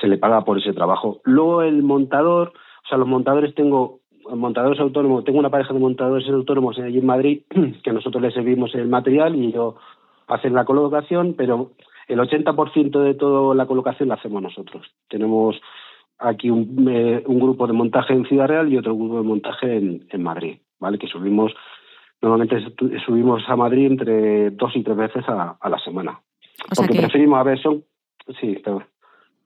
se 0.00 0.08
le 0.08 0.18
paga 0.18 0.44
por 0.44 0.58
ese 0.58 0.72
trabajo. 0.72 1.20
Luego 1.24 1.62
el 1.62 1.82
montador, 1.82 2.52
o 2.84 2.88
sea, 2.88 2.98
los 2.98 3.08
montadores 3.08 3.54
tengo 3.54 4.00
montadores 4.34 4.80
autónomos, 4.80 5.24
tengo 5.24 5.38
una 5.38 5.50
pareja 5.50 5.72
de 5.72 5.78
montadores 5.78 6.28
autónomos 6.28 6.78
allí 6.78 6.98
en 6.98 7.06
Madrid 7.06 7.42
que 7.84 7.92
nosotros 7.92 8.22
les 8.22 8.34
servimos 8.34 8.74
el 8.74 8.88
material 8.88 9.36
y 9.36 9.46
ellos 9.46 9.74
hacen 10.26 10.54
la 10.54 10.64
colocación, 10.64 11.34
pero 11.36 11.72
el 12.08 12.18
80% 12.18 13.00
de 13.00 13.14
toda 13.14 13.54
la 13.54 13.66
colocación 13.66 14.08
la 14.08 14.16
hacemos 14.16 14.42
nosotros. 14.42 14.86
Tenemos 15.08 15.60
aquí 16.18 16.50
un, 16.50 16.88
eh, 16.88 17.22
un, 17.26 17.38
grupo 17.38 17.66
de 17.66 17.72
montaje 17.72 18.14
en 18.14 18.24
Ciudad 18.24 18.48
Real 18.48 18.72
y 18.72 18.78
otro 18.78 18.96
grupo 18.96 19.18
de 19.18 19.22
montaje 19.22 19.76
en, 19.76 20.06
en 20.10 20.22
Madrid, 20.22 20.58
¿vale? 20.80 20.98
Que 20.98 21.06
subimos, 21.06 21.52
normalmente 22.22 22.64
subimos 23.04 23.42
a 23.48 23.56
Madrid 23.56 23.86
entre 23.86 24.50
dos 24.50 24.74
y 24.74 24.82
tres 24.82 24.96
veces 24.96 25.28
a, 25.28 25.56
a 25.60 25.68
la 25.68 25.78
semana. 25.78 26.20
O 26.70 26.74
sea 26.74 26.86
Porque 26.86 27.00
preferimos, 27.00 27.38
a 27.38 27.42
ver, 27.42 27.60
son... 27.60 27.84
Sí, 28.40 28.60
pero, 28.64 28.82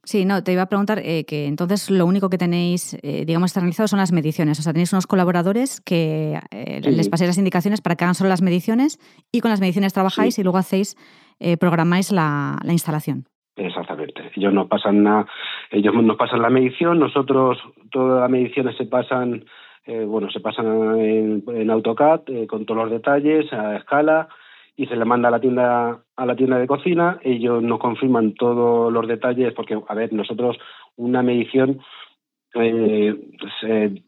Sí, 0.03 0.25
no, 0.25 0.43
te 0.43 0.53
iba 0.53 0.63
a 0.63 0.67
preguntar 0.67 0.99
eh, 1.05 1.25
que 1.27 1.47
entonces 1.47 1.91
lo 1.91 2.07
único 2.07 2.31
que 2.31 2.39
tenéis, 2.39 2.99
eh, 3.03 3.25
digamos, 3.27 3.55
realizado 3.55 3.87
son 3.87 3.99
las 3.99 4.13
mediciones. 4.13 4.59
O 4.59 4.63
sea, 4.63 4.73
tenéis 4.73 4.93
unos 4.93 5.07
colaboradores 5.07 5.81
que 5.83 6.39
eh, 6.51 6.81
les 6.83 7.09
paséis 7.11 7.29
las 7.29 7.39
indicaciones 7.39 7.83
para 7.83 7.97
que 7.97 8.05
hagan 8.05 8.15
solo 8.15 8.31
las 8.31 8.41
mediciones 8.41 8.99
y 9.31 9.41
con 9.41 9.51
las 9.51 9.61
mediciones 9.61 9.93
trabajáis 9.93 10.39
y 10.39 10.43
luego 10.43 10.57
hacéis, 10.57 10.97
eh, 11.39 11.59
programáis 11.59 12.13
la, 12.13 12.59
la, 12.65 12.73
instalación. 12.73 13.25
Exactamente. 13.57 14.31
Ellos 14.37 14.55
nos 14.55 14.69
pasan 14.69 15.05
la, 15.05 15.27
ellos 15.71 15.95
nos 15.95 16.17
pasan 16.17 16.41
la 16.41 16.49
medición, 16.49 16.99
nosotros 16.99 17.59
todas 17.91 18.23
las 18.23 18.31
mediciones 18.31 18.77
se 18.79 18.87
pasan, 18.87 19.45
eh, 19.85 20.05
bueno, 20.07 20.31
se 20.31 20.41
pasan 20.41 20.99
en, 20.99 21.45
en 21.47 21.71
AutoCAD 21.71 22.23
con 22.49 22.65
todos 22.65 22.85
los 22.85 22.91
detalles 22.91 23.53
a 23.53 23.77
escala 23.77 24.29
y 24.81 24.87
se 24.87 24.97
le 24.97 25.05
manda 25.05 25.29
a 25.29 25.31
la 25.31 25.41
tienda 25.41 26.01
a 26.17 26.25
la 26.25 26.35
tienda 26.35 26.59
de 26.59 26.67
cocina, 26.67 27.19
ellos 27.23 27.63
nos 27.63 27.79
confirman 27.79 28.33
todos 28.33 28.91
los 28.91 29.07
detalles, 29.07 29.53
porque, 29.53 29.79
a 29.87 29.95
ver, 29.95 30.11
nosotros 30.15 30.57
una 30.97 31.23
medición 31.23 31.81
eh, 32.55 33.15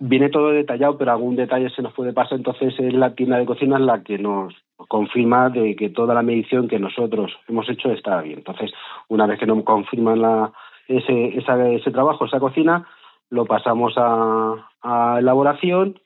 viene 0.00 0.30
todo 0.30 0.48
detallado, 0.48 0.96
pero 0.96 1.12
algún 1.12 1.36
detalle 1.36 1.68
se 1.68 1.82
nos 1.82 1.92
puede 1.92 2.14
pasar, 2.14 2.38
entonces 2.38 2.72
es 2.78 2.94
la 2.94 3.14
tienda 3.14 3.36
de 3.36 3.44
cocina 3.44 3.78
la 3.78 4.02
que 4.02 4.16
nos 4.16 4.54
confirma 4.88 5.50
de 5.50 5.76
que 5.76 5.90
toda 5.90 6.14
la 6.14 6.22
medición 6.22 6.68
que 6.68 6.78
nosotros 6.78 7.30
hemos 7.48 7.68
hecho 7.68 7.92
está 7.92 8.22
bien. 8.22 8.38
Entonces, 8.38 8.72
una 9.08 9.26
vez 9.26 9.38
que 9.38 9.46
nos 9.46 9.62
confirman 9.64 10.22
la, 10.22 10.52
ese, 10.88 11.36
esa, 11.36 11.68
ese 11.68 11.90
trabajo, 11.90 12.24
esa 12.24 12.40
cocina, 12.40 12.88
lo 13.28 13.44
pasamos 13.44 13.92
a, 13.98 14.54
a 14.80 15.18
elaboración 15.18 15.98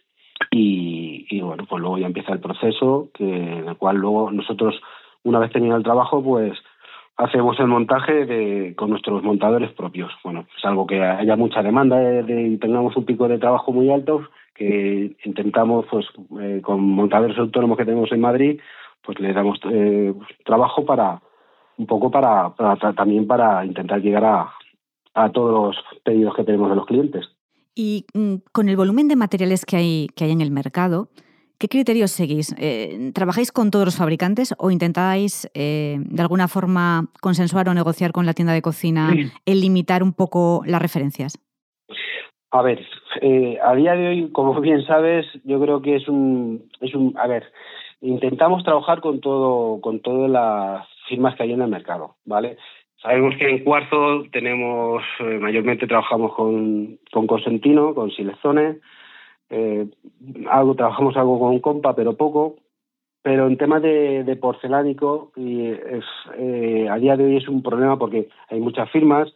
y, 0.51 1.27
y, 1.31 1.41
bueno, 1.41 1.65
pues 1.69 1.81
luego 1.81 1.99
ya 1.99 2.07
empieza 2.07 2.33
el 2.33 2.41
proceso, 2.41 3.09
que, 3.15 3.25
en 3.25 3.69
el 3.69 3.77
cual 3.77 3.97
luego 3.97 4.31
nosotros, 4.31 4.75
una 5.25 5.39
vez 5.39 5.53
tenido 5.53 5.77
el 5.77 5.83
trabajo, 5.83 6.23
pues 6.23 6.57
hacemos 7.17 7.59
el 7.61 7.67
montaje 7.67 8.27
de, 8.27 8.75
con 8.77 8.91
nuestros 8.91 9.23
montadores 9.23 9.73
propios. 9.73 10.13
Bueno, 10.23 10.47
es 10.57 10.65
algo 10.65 10.87
que 10.87 11.03
haya 11.03 11.37
mucha 11.37 11.63
demanda 11.63 11.97
de, 11.97 12.23
de, 12.23 12.49
y 12.49 12.57
tengamos 12.59 12.97
un 12.97 13.05
pico 13.05 13.27
de 13.29 13.39
trabajo 13.39 13.73
muy 13.73 13.91
alto, 13.91 14.23
que 14.55 15.17
intentamos, 15.25 15.87
pues 15.91 16.07
eh, 16.41 16.61
con 16.63 16.81
montadores 16.83 17.39
autónomos 17.39 17.77
que 17.79 17.85
tenemos 17.85 18.11
en 18.13 18.21
Madrid, 18.21 18.61
pues 19.03 19.19
le 19.21 19.33
damos 19.33 19.59
eh, 19.71 20.15
trabajo 20.45 20.85
para 20.85 21.21
un 21.79 21.87
poco 21.87 22.11
para, 22.11 22.51
para, 22.51 22.93
también 22.95 23.27
para 23.27 23.65
intentar 23.65 24.01
llegar 24.01 24.25
a, 24.25 24.53
a 25.15 25.31
todos 25.31 25.77
los 25.77 25.85
pedidos 26.03 26.35
que 26.35 26.45
tenemos 26.45 26.71
de 26.71 26.77
los 26.77 26.87
clientes. 26.87 27.36
Y 27.79 28.07
mm, 28.15 28.37
con 28.53 28.71
el 28.71 28.77
volumen 28.77 29.07
de 29.07 29.17
materiales 29.17 29.67
que 29.67 29.77
hay, 29.77 30.07
que 30.17 30.25
hay 30.25 30.33
en 30.33 30.41
el 30.41 30.51
mercado, 30.51 31.09
¿qué 31.59 31.69
criterios 31.69 32.11
seguís? 32.11 32.57
Eh, 32.59 33.13
¿Trabajáis 33.15 33.53
con 33.53 33.71
todos 33.71 33.85
los 33.85 33.99
fabricantes 33.99 34.55
o 34.59 34.71
intentáis 34.71 35.51
eh, 35.53 35.99
de 35.99 36.23
alguna 36.23 36.49
forma 36.49 37.05
consensuar 37.21 37.69
o 37.69 37.75
negociar 37.75 38.13
con 38.13 38.25
la 38.25 38.33
tienda 38.33 38.55
de 38.55 38.63
cocina 38.63 39.13
el 39.45 39.61
limitar 39.61 40.03
un 40.03 40.15
poco 40.15 40.63
las 40.65 40.81
referencias? 40.81 41.39
A 42.51 42.63
ver, 42.63 42.81
eh, 43.21 43.59
a 43.63 43.75
día 43.75 43.93
de 43.93 44.09
hoy, 44.09 44.33
como 44.33 44.59
bien 44.63 44.83
sabes, 44.87 45.27
yo 45.45 45.61
creo 45.61 45.83
que 45.83 45.97
es 45.97 46.09
un, 46.09 46.71
es 46.81 46.95
un, 46.95 47.13
a 47.19 47.27
ver, 47.27 47.45
intentamos 48.01 48.65
trabajar 48.65 49.03
con 49.03 49.21
todo, 49.21 49.83
con 49.83 50.01
todas 50.01 50.31
las 50.31 50.89
firmas 51.09 51.37
que 51.37 51.43
hay 51.43 51.53
en 51.53 51.61
el 51.61 51.69
mercado, 51.69 52.17
¿vale? 52.25 52.57
Sabemos 53.07 53.37
que 53.37 53.49
en 53.49 53.63
Cuarzo 53.63 54.25
tenemos, 54.33 55.01
eh, 55.21 55.39
mayormente 55.39 55.87
trabajamos 55.87 56.35
con, 56.35 56.99
con 57.13 57.29
Cosentino, 57.29 57.95
con 57.95 58.11
Silezone, 58.11 58.81
eh, 59.49 59.87
algo, 60.51 60.75
trabajamos 60.75 61.17
algo 61.17 61.39
con 61.39 61.61
Compa, 61.61 61.95
pero 61.95 62.17
poco. 62.17 62.57
Pero 63.23 63.47
en 63.47 63.57
temas 63.59 63.81
de, 63.83 64.25
de 64.25 64.35
porcelánico, 64.35 65.31
y 65.37 65.67
es, 65.69 66.05
eh, 66.37 66.89
a 66.91 66.97
día 66.97 67.17
de 67.17 67.27
hoy 67.27 67.37
es 67.37 67.47
un 67.47 67.63
problema 67.63 67.97
porque 67.97 68.29
hay 68.51 68.59
muchas 68.59 68.91
firmas 68.91 69.33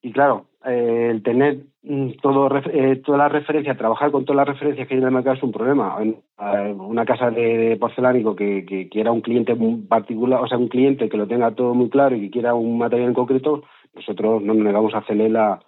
y 0.00 0.12
claro, 0.12 0.44
eh, 0.66 1.08
el 1.10 1.22
tener 1.22 1.58
mm, 1.82 2.12
todo 2.22 2.48
eh, 2.72 2.96
toda 3.04 3.18
la 3.18 3.28
referencia, 3.28 3.76
trabajar 3.76 4.10
con 4.10 4.24
todas 4.24 4.38
las 4.38 4.54
referencias 4.54 4.88
que 4.88 4.94
hay 4.94 5.00
en 5.00 5.06
el 5.06 5.12
mercado 5.12 5.36
es 5.36 5.42
un 5.42 5.52
problema. 5.52 5.96
Eh, 6.00 6.72
una 6.72 7.04
casa 7.04 7.30
de, 7.30 7.76
porcelánico 7.78 8.34
que, 8.34 8.64
que, 8.64 8.88
quiera 8.88 9.12
un 9.12 9.20
cliente 9.20 9.56
particular, 9.88 10.40
o 10.40 10.46
sea, 10.46 10.56
un 10.56 10.68
cliente 10.68 11.08
que 11.08 11.16
lo 11.16 11.26
tenga 11.26 11.50
todo 11.50 11.74
muy 11.74 11.90
claro 11.90 12.16
y 12.16 12.22
que 12.22 12.30
quiera 12.30 12.54
un 12.54 12.78
material 12.78 13.08
en 13.08 13.14
concreto, 13.14 13.62
nosotros 13.94 14.42
no 14.42 14.54
nos 14.54 14.64
negamos 14.64 14.94
a 14.94 14.98
hacerle 14.98 15.28
la, 15.28 15.60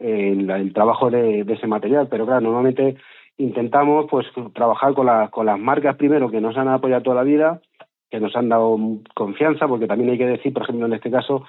el, 0.00 0.72
trabajo 0.72 1.10
de, 1.10 1.44
de, 1.44 1.54
ese 1.54 1.66
material. 1.66 2.08
Pero 2.10 2.26
claro, 2.26 2.40
normalmente 2.40 2.96
intentamos 3.38 4.06
pues 4.10 4.26
trabajar 4.52 4.94
con, 4.94 5.06
la, 5.06 5.28
con 5.28 5.46
las 5.46 5.58
marcas 5.58 5.96
primero 5.96 6.30
que 6.30 6.40
nos 6.40 6.56
han 6.56 6.68
apoyado 6.68 7.02
toda 7.02 7.16
la 7.16 7.22
vida, 7.22 7.60
que 8.10 8.20
nos 8.20 8.34
han 8.34 8.48
dado 8.48 8.76
confianza, 9.14 9.68
porque 9.68 9.86
también 9.86 10.10
hay 10.10 10.18
que 10.18 10.26
decir, 10.26 10.52
por 10.52 10.64
ejemplo, 10.64 10.86
en 10.86 10.94
este 10.94 11.10
caso, 11.10 11.44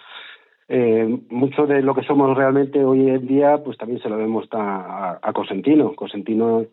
eh, 0.74 1.20
mucho 1.30 1.68
de 1.68 1.82
lo 1.82 1.94
que 1.94 2.04
somos 2.04 2.38
realmente 2.38 2.82
hoy 2.82 3.10
en 3.10 3.28
día, 3.28 3.62
pues 3.62 3.78
también 3.78 4.02
se 4.02 4.08
lo 4.08 4.16
vemos 4.16 4.48
a, 4.54 5.20
a 5.22 5.34
Cosentino. 5.34 5.94
Cosentino, 5.96 6.64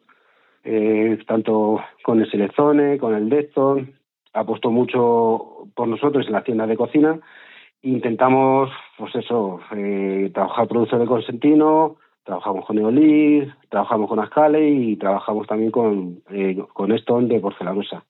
eh, 0.63 1.19
tanto 1.27 1.81
con 2.05 2.21
el 2.21 2.31
Selezone, 2.31 2.97
con 2.97 3.17
el 3.17 3.29
Dexton, 3.29 3.93
ha 4.35 4.45
puesto 4.45 4.71
mucho 4.71 5.67
por 5.75 5.89
nosotros 5.89 6.29
en 6.29 6.33
la 6.33 6.45
tienda 6.45 6.69
de 6.69 6.77
cocina. 6.77 7.19
Intentamos, 7.83 8.71
pues 8.97 9.17
eso, 9.17 9.59
eh, 9.75 10.31
trabajar 10.33 10.69
productos 10.69 11.01
de 11.01 11.07
Cosentino, 11.07 11.97
trabajamos 12.23 12.67
con 12.67 12.79
Eolis, 12.79 13.49
trabajamos 13.69 14.09
con 14.09 14.21
Ascale 14.21 14.69
y 14.69 14.97
trabajamos 14.97 15.49
también 15.49 15.73
con, 15.73 16.21
eh, 16.31 16.57
con 16.73 16.93
Stone 16.93 17.27
de 17.27 17.41
porcelanosa. 17.41 18.05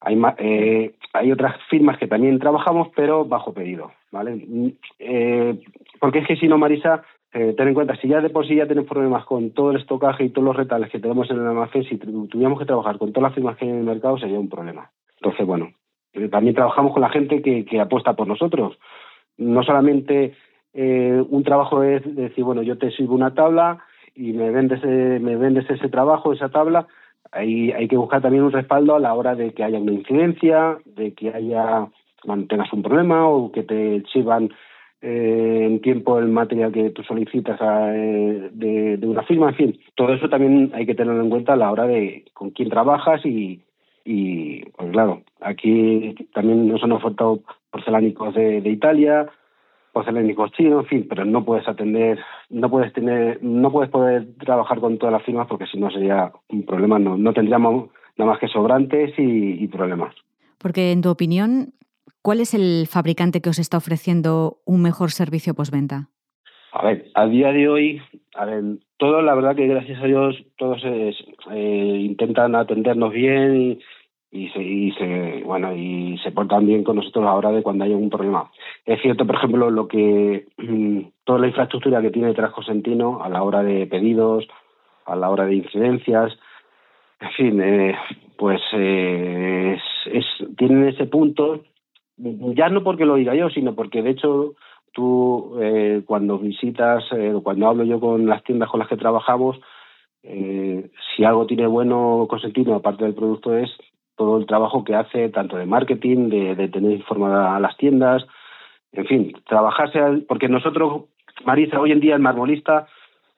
Hay, 0.00 0.20
eh, 0.38 0.92
hay 1.12 1.32
otras 1.32 1.56
firmas 1.68 1.98
que 1.98 2.06
también 2.06 2.38
trabajamos, 2.38 2.88
pero 2.96 3.24
bajo 3.24 3.52
pedido, 3.52 3.92
¿vale? 4.10 4.74
Eh, 4.98 5.58
porque 6.00 6.20
es 6.20 6.26
que 6.26 6.36
si 6.36 6.48
no, 6.48 6.56
Marisa, 6.56 7.02
eh, 7.32 7.54
ten 7.56 7.68
en 7.68 7.74
cuenta, 7.74 7.96
si 7.96 8.08
ya 8.08 8.20
de 8.20 8.30
por 8.30 8.46
sí 8.46 8.56
ya 8.56 8.66
tenemos 8.66 8.88
problemas 8.88 9.24
con 9.26 9.50
todo 9.50 9.70
el 9.70 9.76
estocaje 9.76 10.24
y 10.24 10.30
todos 10.30 10.46
los 10.46 10.56
retales 10.56 10.90
que 10.90 11.00
tenemos 11.00 11.30
en 11.30 11.38
el 11.38 11.46
almacén, 11.46 11.84
si 11.84 11.98
tuviéramos 11.98 12.58
que 12.58 12.64
trabajar 12.64 12.96
con 12.96 13.12
todas 13.12 13.30
las 13.30 13.34
firmas 13.34 13.56
que 13.56 13.66
hay 13.66 13.72
en 13.72 13.78
el 13.78 13.84
mercado, 13.84 14.18
sería 14.18 14.40
un 14.40 14.48
problema. 14.48 14.90
Entonces, 15.16 15.46
bueno, 15.46 15.70
también 16.30 16.54
trabajamos 16.54 16.92
con 16.92 17.02
la 17.02 17.10
gente 17.10 17.42
que, 17.42 17.66
que 17.66 17.80
apuesta 17.80 18.14
por 18.14 18.26
nosotros. 18.26 18.78
No 19.36 19.62
solamente 19.62 20.34
eh, 20.72 21.22
un 21.28 21.44
trabajo 21.44 21.82
es 21.82 22.02
decir, 22.16 22.42
bueno, 22.42 22.62
yo 22.62 22.78
te 22.78 22.90
sirvo 22.90 23.14
una 23.14 23.34
tabla 23.34 23.84
y 24.14 24.32
me 24.32 24.50
vendes, 24.50 24.82
me 24.82 25.36
vendes 25.36 25.68
ese 25.70 25.88
trabajo, 25.88 26.32
esa 26.32 26.48
tabla, 26.48 26.86
hay, 27.32 27.72
hay 27.72 27.88
que 27.88 27.96
buscar 27.96 28.22
también 28.22 28.44
un 28.44 28.52
respaldo 28.52 28.94
a 28.94 29.00
la 29.00 29.14
hora 29.14 29.34
de 29.34 29.52
que 29.52 29.64
haya 29.64 29.78
una 29.78 29.92
incidencia, 29.92 30.78
de 30.84 31.12
que 31.14 31.30
haya 31.30 31.88
tengas 32.48 32.72
un 32.72 32.82
problema 32.82 33.28
o 33.28 33.50
que 33.50 33.62
te 33.62 34.02
sirvan 34.12 34.50
eh, 35.00 35.62
en 35.64 35.80
tiempo 35.80 36.18
el 36.18 36.28
material 36.28 36.72
que 36.72 36.90
tú 36.90 37.02
solicitas 37.02 37.60
a, 37.62 37.96
eh, 37.96 38.50
de, 38.52 38.98
de, 38.98 39.06
una 39.06 39.22
firma, 39.22 39.48
en 39.48 39.54
fin, 39.54 39.80
todo 39.94 40.12
eso 40.12 40.28
también 40.28 40.70
hay 40.74 40.84
que 40.84 40.94
tenerlo 40.94 41.22
en 41.22 41.30
cuenta 41.30 41.54
a 41.54 41.56
la 41.56 41.70
hora 41.70 41.86
de 41.86 42.26
con 42.34 42.50
quién 42.50 42.68
trabajas 42.68 43.24
y, 43.24 43.62
y 44.04 44.62
pues 44.76 44.90
claro, 44.90 45.22
aquí 45.40 46.14
también 46.34 46.68
nos 46.68 46.82
han 46.82 46.92
ofertado 46.92 47.40
porcelánicos 47.70 48.34
de, 48.34 48.60
de 48.60 48.70
Italia, 48.70 49.26
porcelánicos 50.00 50.52
chinos, 50.52 50.84
en 50.84 50.88
fin, 50.88 51.06
pero 51.08 51.24
no 51.24 51.44
puedes 51.44 51.68
atender, 51.68 52.18
no 52.48 52.70
puedes 52.70 52.92
tener, 52.92 53.42
no 53.42 53.70
puedes 53.70 53.90
poder 53.90 54.26
trabajar 54.38 54.80
con 54.80 54.96
todas 54.98 55.12
las 55.12 55.22
firmas 55.22 55.46
porque 55.46 55.66
si 55.66 55.78
no 55.78 55.90
sería 55.90 56.32
un 56.48 56.64
problema, 56.64 56.98
no, 56.98 57.18
no 57.18 57.32
tendríamos 57.34 57.90
nada 58.16 58.30
más 58.30 58.40
que 58.40 58.48
sobrantes 58.48 59.12
y, 59.18 59.62
y 59.62 59.68
problemas. 59.68 60.14
Porque 60.58 60.92
en 60.92 61.02
tu 61.02 61.10
opinión, 61.10 61.74
¿cuál 62.22 62.40
es 62.40 62.54
el 62.54 62.86
fabricante 62.86 63.40
que 63.40 63.50
os 63.50 63.58
está 63.58 63.76
ofreciendo 63.76 64.58
un 64.64 64.82
mejor 64.82 65.10
servicio 65.10 65.54
postventa? 65.54 66.08
A 66.72 66.84
ver, 66.84 67.06
a 67.14 67.26
día 67.26 67.52
de 67.52 67.68
hoy, 67.68 68.00
a 68.34 68.44
ver, 68.44 68.62
todo 68.96 69.22
la 69.22 69.34
verdad 69.34 69.56
que 69.56 69.66
gracias 69.66 70.00
a 70.02 70.06
Dios 70.06 70.36
todos 70.56 70.82
es, 70.84 71.16
eh, 71.50 71.98
intentan 72.00 72.54
atendernos 72.54 73.12
bien 73.12 73.60
y, 73.60 73.78
y 74.30 74.48
se, 74.50 74.62
y 74.62 74.92
se 74.92 75.42
bueno 75.44 75.74
y 75.74 76.18
se 76.22 76.30
portan 76.30 76.66
bien 76.66 76.84
con 76.84 76.96
nosotros 76.96 77.22
a 77.22 77.26
la 77.26 77.34
hora 77.34 77.50
de 77.50 77.62
cuando 77.62 77.84
hay 77.84 77.92
algún 77.92 78.10
problema. 78.10 78.50
Es 78.84 79.00
cierto, 79.02 79.26
por 79.26 79.36
ejemplo, 79.36 79.70
lo 79.70 79.88
que 79.88 80.46
toda 81.24 81.38
la 81.38 81.48
infraestructura 81.48 82.00
que 82.00 82.10
tiene 82.10 82.28
detrás 82.28 82.52
Cosentino 82.52 83.22
a 83.22 83.28
la 83.28 83.42
hora 83.42 83.62
de 83.62 83.86
pedidos, 83.86 84.46
a 85.06 85.16
la 85.16 85.30
hora 85.30 85.46
de 85.46 85.56
incidencias, 85.56 86.38
en 87.20 87.30
fin, 87.32 87.60
eh, 87.60 87.94
pues 88.36 88.60
eh, 88.72 89.78
es, 90.06 90.24
tienen 90.56 90.88
ese 90.88 91.06
punto, 91.06 91.62
ya 92.16 92.68
no 92.68 92.82
porque 92.82 93.04
lo 93.04 93.16
diga 93.16 93.34
yo, 93.34 93.50
sino 93.50 93.74
porque 93.74 94.02
de 94.02 94.10
hecho 94.10 94.54
tú 94.92 95.56
eh, 95.60 96.02
cuando 96.06 96.38
visitas, 96.38 97.04
eh, 97.12 97.34
cuando 97.42 97.68
hablo 97.68 97.84
yo 97.84 98.00
con 98.00 98.26
las 98.26 98.42
tiendas 98.44 98.70
con 98.70 98.80
las 98.80 98.88
que 98.88 98.96
trabajamos, 98.96 99.60
eh, 100.22 100.90
si 101.14 101.24
algo 101.24 101.46
tiene 101.46 101.66
bueno 101.66 102.26
Consentino, 102.28 102.74
aparte 102.74 103.04
del 103.04 103.14
producto, 103.14 103.56
es 103.56 103.70
todo 104.20 104.36
el 104.36 104.44
trabajo 104.44 104.84
que 104.84 104.94
hace 104.94 105.30
tanto 105.30 105.56
de 105.56 105.64
marketing, 105.64 106.28
de, 106.28 106.68
tener 106.68 106.92
informada 106.92 107.56
a 107.56 107.58
las 107.58 107.74
tiendas, 107.78 108.22
en 108.92 109.06
fin, 109.06 109.32
trabajarse, 109.48 109.98
porque 110.28 110.46
nosotros, 110.46 111.04
Marisa, 111.46 111.80
hoy 111.80 111.92
en 111.92 112.00
día 112.00 112.16
el 112.16 112.20
marmolista 112.20 112.86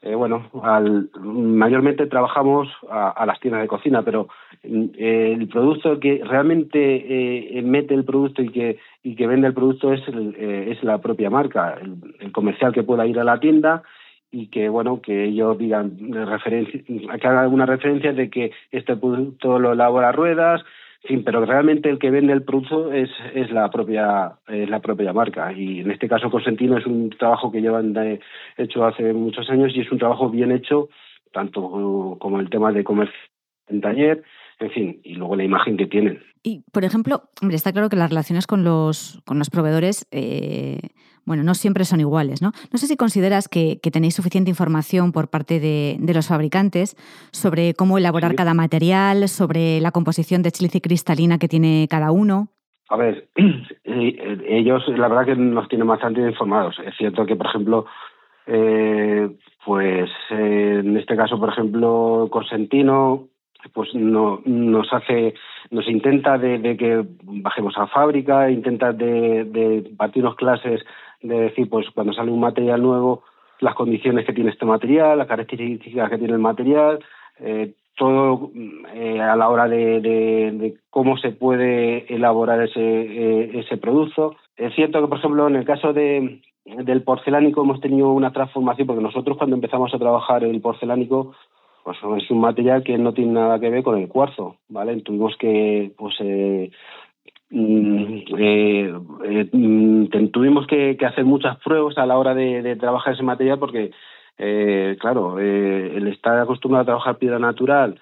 eh, 0.01 0.17
bueno, 0.17 0.51
al, 0.65 1.09
mayormente 1.21 2.07
trabajamos 2.07 2.67
a, 2.91 3.25
las 3.27 3.39
tiendas 3.39 3.63
de 3.63 3.69
cocina, 3.69 4.03
pero 4.03 4.27
eh, 4.65 5.37
el 5.39 5.47
producto 5.47 6.01
que 6.01 6.21
realmente 6.25 6.79
eh, 7.57 7.63
mete 7.63 7.95
el 7.95 8.05
producto 8.05 8.43
y 8.43 8.49
que, 8.49 8.79
y 9.05 9.15
que 9.15 9.29
vende 9.29 9.47
el 9.47 9.55
producto 9.55 9.93
es, 9.93 10.03
es 10.37 10.83
la 10.83 10.99
propia 10.99 11.31
marca, 11.31 11.79
el, 11.81 12.33
comercial 12.33 12.73
que 12.73 12.83
pueda 12.83 13.07
ir 13.07 13.21
a 13.21 13.25
la 13.25 13.39
tienda 13.39 13.85
y 14.33 14.49
que 14.49 14.69
bueno 14.69 15.01
que 15.01 15.25
ellos 15.25 15.57
digan 15.59 15.97
que 15.97 17.27
hagan 17.29 17.39
alguna 17.39 17.67
referencia 17.67 18.13
de 18.13 18.31
que 18.31 18.51
este 18.73 18.97
producto 18.97 19.59
lo 19.59 19.73
elabora 19.73 20.13
ruedas 20.13 20.63
Sí, 21.09 21.17
pero 21.17 21.45
realmente 21.45 21.91
el 21.91 21.99
que 21.99 22.13
vende 22.13 22.33
el 22.33 22.45
producto 22.45 22.93
es, 22.93 23.11
es 23.35 23.51
la 23.51 23.69
propia 23.71 24.35
es 24.47 24.71
la 24.71 24.79
propia 24.79 25.13
marca 25.13 25.53
y 25.53 25.81
en 25.81 25.91
este 25.91 26.09
caso 26.09 26.31
Cosentino 26.31 26.79
es 26.79 26.87
un 26.87 27.11
trabajo 27.11 27.51
que 27.51 27.61
llevan 27.61 27.93
hecho 28.57 28.85
hace 28.85 29.13
muchos 29.13 29.51
años 29.51 29.73
y 29.75 29.81
es 29.81 29.91
un 29.91 29.99
trabajo 29.99 30.31
bien 30.31 30.53
hecho 30.53 30.89
tanto 31.33 32.17
como 32.21 32.41
el 32.41 32.51
tema 32.51 32.71
de 32.73 32.85
comercio 32.85 33.19
en 33.69 33.81
taller, 33.81 34.23
en 34.61 34.71
fin, 34.71 35.01
y 35.03 35.15
luego 35.15 35.37
la 35.37 35.45
imagen 35.45 35.77
que 35.77 35.87
tienen. 35.87 36.23
Y, 36.43 36.65
por 36.73 36.85
ejemplo, 36.85 37.23
está 37.51 37.73
claro 37.73 37.89
que 37.89 37.97
las 37.97 38.11
relaciones 38.11 38.47
con 38.47 38.65
los, 38.65 39.21
con 39.25 39.39
los 39.39 39.51
proveedores 39.51 40.07
eh, 40.11 40.79
bueno, 41.25 41.43
no 41.43 41.55
siempre 41.55 41.85
son 41.85 42.01
iguales, 42.01 42.43
¿no? 42.43 42.53
No 42.73 42.79
sé 42.79 42.87
si 42.87 42.97
consideras 42.97 43.49
que, 43.49 43.79
tenéis 43.93 44.15
suficiente 44.15 44.51
información 44.51 45.13
por 45.13 45.29
parte 45.29 45.61
de, 45.61 45.99
los 46.13 46.29
fabricantes 46.29 46.97
sobre 47.33 47.75
cómo 47.75 47.99
elaborar 47.99 48.35
cada 48.35 48.55
material, 48.55 49.29
sobre 49.29 49.81
la 49.81 49.93
composición 49.93 50.43
de 50.43 50.51
sílice 50.51 50.81
cristalina 50.81 51.39
que 51.39 51.49
tiene 51.49 51.87
cada 51.91 52.11
uno. 52.11 52.49
A 52.89 52.97
ver, 52.97 53.29
eh, 53.37 54.39
ellos 54.49 54.83
la 54.89 55.09
verdad 55.09 55.27
que 55.27 55.37
nos 55.37 55.69
tienen 55.69 55.87
bastante 55.87 56.21
informados. 56.21 56.77
Es 56.85 56.95
cierto 56.97 57.25
que, 57.25 57.37
por 57.37 57.47
ejemplo, 57.47 57.87
eh, 58.47 59.31
pues 59.65 60.11
en 60.31 60.97
este 60.97 61.17
caso, 61.17 61.39
por 61.39 61.51
ejemplo, 61.51 62.29
Cosentino, 62.31 63.29
pues 63.73 63.95
no, 63.95 64.43
nos 64.45 64.93
hace, 64.93 65.35
nos 65.71 65.89
intenta 65.89 66.37
de, 66.37 66.77
que 66.77 67.05
bajemos 67.23 67.75
a 67.79 67.87
fábrica, 67.87 68.51
intenta 68.51 68.93
de, 68.93 69.45
de 69.45 69.91
partirnos 69.97 70.35
clases 70.35 70.83
de 71.23 71.41
decir, 71.41 71.69
pues 71.69 71.87
cuando 71.95 72.13
sale 72.13 72.31
un 72.31 72.41
material 72.41 72.83
nuevo, 72.83 73.23
las 73.61 73.75
condiciones 73.75 74.27
que 74.27 74.33
tiene 74.33 74.51
este 74.51 74.67
material, 74.67 75.19
las 75.19 75.29
características 75.29 76.11
que 76.11 76.19
tiene 76.19 76.35
el 76.35 76.41
material, 76.41 76.99
eh, 77.39 77.75
todo 77.97 78.51
eh, 78.95 79.21
a 79.21 79.37
la 79.37 79.49
hora 79.49 79.69
de, 79.69 80.75
cómo 80.91 81.17
se 81.17 81.31
puede 81.31 82.13
elaborar 82.13 82.63
ese, 82.63 82.81
eh, 82.81 83.51
ese 83.61 83.77
producto. 83.77 84.37
Es 84.57 84.75
cierto 84.75 85.01
que, 85.01 85.09
por 85.09 85.19
ejemplo, 85.19 85.47
en 85.47 85.57
el 85.57 85.65
caso 85.65 85.93
de, 85.93 86.41
del 86.65 87.03
porcelánico 87.03 87.63
hemos 87.63 87.81
tenido 87.81 88.13
una 88.13 88.33
transformación, 88.33 88.87
porque 88.87 89.03
nosotros 89.03 89.37
cuando 89.37 89.57
empezamos 89.57 89.95
a 89.95 89.99
trabajar 89.99 90.43
el 90.43 90.61
porcelánico, 90.61 91.35
pues 91.85 91.99
es 92.19 92.31
un 92.31 92.41
material 92.41 92.83
que 92.83 92.97
no 92.99 93.13
tiene 93.13 93.33
nada 93.33 93.61
que 93.61 93.71
ver 93.71 93.83
con 93.83 93.99
el 93.99 94.09
cuarzo, 94.09 94.57
¿vale? 94.69 95.01
Tuvimos 95.03 95.37
que, 95.37 95.93
pues, 95.97 96.15
Mm, 96.19 96.67
eh, 97.55 98.95
eh, 99.25 99.49
mm, 99.53 100.07
tuvimos 100.31 100.67
que, 100.67 100.97
hacer 101.05 101.25
muchas 101.25 101.59
pruebas 101.59 101.99
a 101.99 102.07
la 102.07 102.17
hora 102.17 102.35
de, 102.35 102.77
trabajar 102.77 103.13
ese 103.13 103.23
material 103.23 103.59
porque, 103.59 103.91
eh, 104.39 104.97
claro, 104.99 105.39
el 105.39 106.07
estar 106.09 106.39
acostumbrado 106.39 106.83
a 106.83 106.87
trabajar 106.87 107.19
piedra 107.19 107.39
natural, 107.39 108.01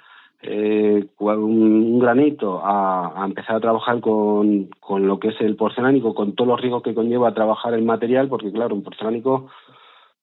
un, 1.19 1.99
granito, 1.99 2.61
a, 2.63 3.25
empezar 3.27 3.57
a 3.57 3.61
trabajar 3.61 4.01
con, 4.01 4.69
con 4.79 5.07
lo 5.07 5.19
que 5.19 5.29
es 5.29 5.41
el 5.41 5.57
porcelánico, 5.57 6.15
con 6.15 6.35
todos 6.35 6.49
los 6.49 6.61
riesgos 6.61 6.83
que 6.83 6.95
conlleva 6.95 7.35
trabajar 7.35 7.75
el 7.75 7.83
material, 7.83 8.29
porque, 8.29 8.53
claro, 8.53 8.75
un 8.75 8.85
porcelánico 8.85 9.51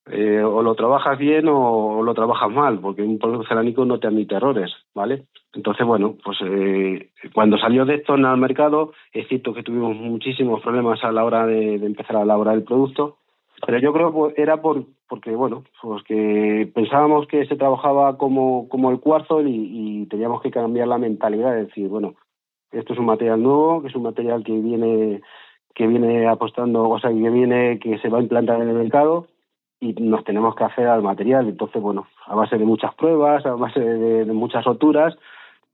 o 0.10 0.62
lo 0.62 0.76
trabajas 0.76 1.18
bien 1.18 1.50
o, 1.50 2.02
lo 2.02 2.13
trabajas 2.13 2.50
mal, 2.50 2.80
porque 2.80 3.02
un 3.02 3.20
porcelánico 3.20 3.84
no 3.84 4.00
te 4.00 4.08
admite 4.08 4.36
errores, 4.36 4.72
¿vale? 4.96 5.26
Entonces, 5.58 5.88
bueno, 5.88 6.15
pues 6.24 6.38
eh, 6.43 7.10
cuando 7.34 7.58
salió 7.58 7.84
de 7.84 7.96
esto 7.96 8.13
al 8.13 8.38
mercado, 8.38 8.93
es 9.12 9.28
cierto 9.28 9.56
que 9.56 9.63
tuvimos 9.63 9.96
muchísimos 9.96 10.62
problemas 10.62 11.04
a 11.04 11.12
la 11.12 11.26
hora 11.26 11.48
de, 11.48 11.76
empezar 11.76 12.17
a 12.17 12.22
elaborar 12.22 12.54
el 12.54 12.63
producto, 12.63 13.17
pero 13.65 13.80
yo 13.80 13.91
creo 13.91 14.13
que 14.34 14.41
era 14.41 14.62
por 14.62 14.86
porque, 15.10 15.32
bueno, 15.32 15.63
pues 15.82 16.04
que 16.04 16.70
pensábamos 16.76 17.28
que 17.28 17.46
se 17.48 17.56
trabajaba 17.56 18.17
como, 18.17 18.67
como 18.70 18.91
el 18.91 19.00
cuarzo 19.00 19.41
y, 19.41 19.48
y 19.52 20.06
teníamos 20.08 20.41
que 20.41 20.52
cambiar 20.52 20.89
la 20.89 20.98
mentalidad, 20.98 21.58
es 21.58 21.67
decir, 21.67 21.88
bueno, 21.88 22.15
esto 22.72 22.93
es 22.93 23.00
un 23.00 23.06
material 23.06 23.41
nuevo, 23.41 23.82
que 23.82 23.88
es 23.88 23.96
un 23.96 24.04
material 24.04 24.43
que 24.43 24.52
viene 24.52 25.22
que 25.74 25.88
viene 25.88 26.28
apostando, 26.28 26.89
o 26.89 27.00
sea, 27.00 27.10
que 27.12 27.30
viene 27.30 27.80
que 27.80 27.98
se 28.00 28.10
va 28.10 28.17
a 28.17 28.22
implantar 28.22 28.62
en 28.62 28.70
el 28.70 28.76
mercado 28.76 29.28
y 29.80 29.93
nos 29.93 30.24
tenemos 30.24 30.56
que 30.56 30.63
hacer 30.63 30.88
al 30.88 31.04
material. 31.04 31.48
Entonces, 31.48 31.82
bueno, 31.82 32.08
a 32.26 32.36
base 32.36 32.58
de 32.58 32.65
muchas 32.65 32.93
pruebas, 32.96 33.46
a 33.46 33.54
base 33.54 33.80
de, 33.80 34.26
muchas 34.34 34.65
roturas, 34.65 35.15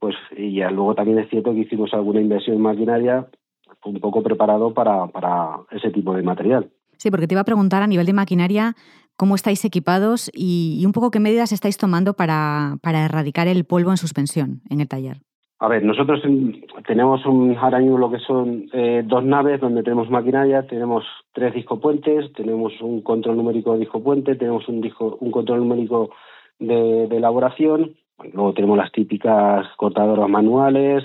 pues 0.04 0.18
y 0.36 0.56
ya 0.56 0.70
luego 0.70 0.96
también 0.96 1.18
es 1.18 1.30
cierto 1.30 1.54
que 1.54 1.62
hicimos 1.62 1.94
alguna 1.94 2.20
inversión 2.20 2.60
maquinaria 2.62 3.26
un 3.86 4.02
poco 4.02 4.22
preparado 4.22 4.74
para, 4.74 5.08
para 5.08 5.62
ese 5.72 5.92
tipo 5.92 6.14
de 6.14 6.22
material. 6.22 6.70
Sí, 6.98 7.10
porque 7.10 7.26
te 7.26 7.36
iba 7.36 7.42
a 7.42 7.46
preguntar 7.46 7.82
a 7.82 7.88
nivel 7.88 8.06
de 8.06 8.12
maquinaria 8.12 8.76
cómo 9.16 9.34
estáis 9.36 9.64
equipados 9.64 10.30
y, 10.34 10.78
y 10.78 10.86
un 10.86 10.92
poco 10.92 11.10
qué 11.10 11.22
medidas 11.22 11.54
estáis 11.54 11.78
tomando 11.78 12.16
para, 12.16 12.76
para 12.82 13.06
erradicar 13.06 13.48
el 13.48 13.64
polvo 13.64 13.92
en 13.92 13.98
suspensión 13.98 14.60
en 14.70 14.82
el 14.82 14.90
taller. 14.90 15.22
A 15.60 15.70
ver, 15.70 15.86
nosotros 15.86 16.22
tenemos 16.86 17.26
un, 17.26 17.56
ahora 17.56 17.80
mismo 17.80 17.98
lo 17.98 18.12
que 18.12 18.20
son 18.20 18.66
eh, 18.74 19.04
dos 19.06 19.24
naves 19.24 19.62
donde 19.62 19.84
tenemos 19.84 20.10
maquinaria, 20.10 20.68
tenemos 20.68 21.06
tres 21.32 21.54
disco 21.54 21.80
puentes, 21.80 22.34
tenemos 22.34 22.74
un 22.82 23.00
control 23.00 23.38
numérico 23.38 23.72
de 23.72 23.80
disco 23.80 24.04
puente, 24.04 24.36
tenemos 24.36 24.68
un, 24.68 24.82
disco, 24.82 25.18
un 25.22 25.32
control 25.32 25.60
numérico 25.60 26.10
de, 26.60 27.06
elaboración, 27.06 27.96
luego 28.32 28.54
tenemos 28.54 28.78
las 28.78 28.92
típicas 28.92 29.68
cortadoras 29.78 30.30
manuales, 30.30 31.04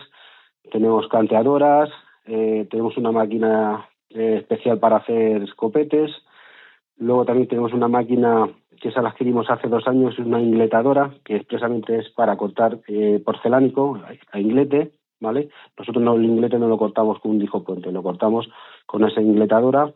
tenemos 0.70 1.08
canteadoras, 1.08 1.90
eh, 2.26 2.66
tenemos 2.70 2.96
una 2.96 3.12
máquina 3.12 3.88
eh, 4.10 4.36
especial 4.38 4.78
para 4.78 4.96
hacer 4.96 5.42
escopetes, 5.42 6.10
luego 6.96 7.24
también 7.24 7.48
tenemos 7.48 7.72
una 7.72 7.88
máquina 7.88 8.48
que 8.80 8.90
esa 8.90 9.02
la 9.02 9.10
adquirimos 9.10 9.50
hace 9.50 9.68
dos 9.68 9.86
años, 9.88 10.14
es 10.14 10.24
una 10.24 10.40
ingletadora, 10.40 11.10
que 11.24 11.36
expresamente 11.36 11.98
es 11.98 12.08
para 12.10 12.36
cortar 12.36 12.78
eh, 12.86 13.20
porcelánico 13.24 13.98
a 14.32 14.38
inglete, 14.38 14.92
¿vale? 15.20 15.48
Nosotros 15.76 16.02
no, 16.02 16.14
el 16.14 16.24
inglete 16.24 16.58
no 16.58 16.68
lo 16.68 16.78
cortamos 16.78 17.18
con 17.20 17.32
un 17.32 17.38
dijo 17.38 17.64
puente, 17.64 17.90
lo 17.90 18.02
cortamos 18.02 18.48
con 18.86 19.04
esa 19.04 19.20
ingletadora. 19.20 19.92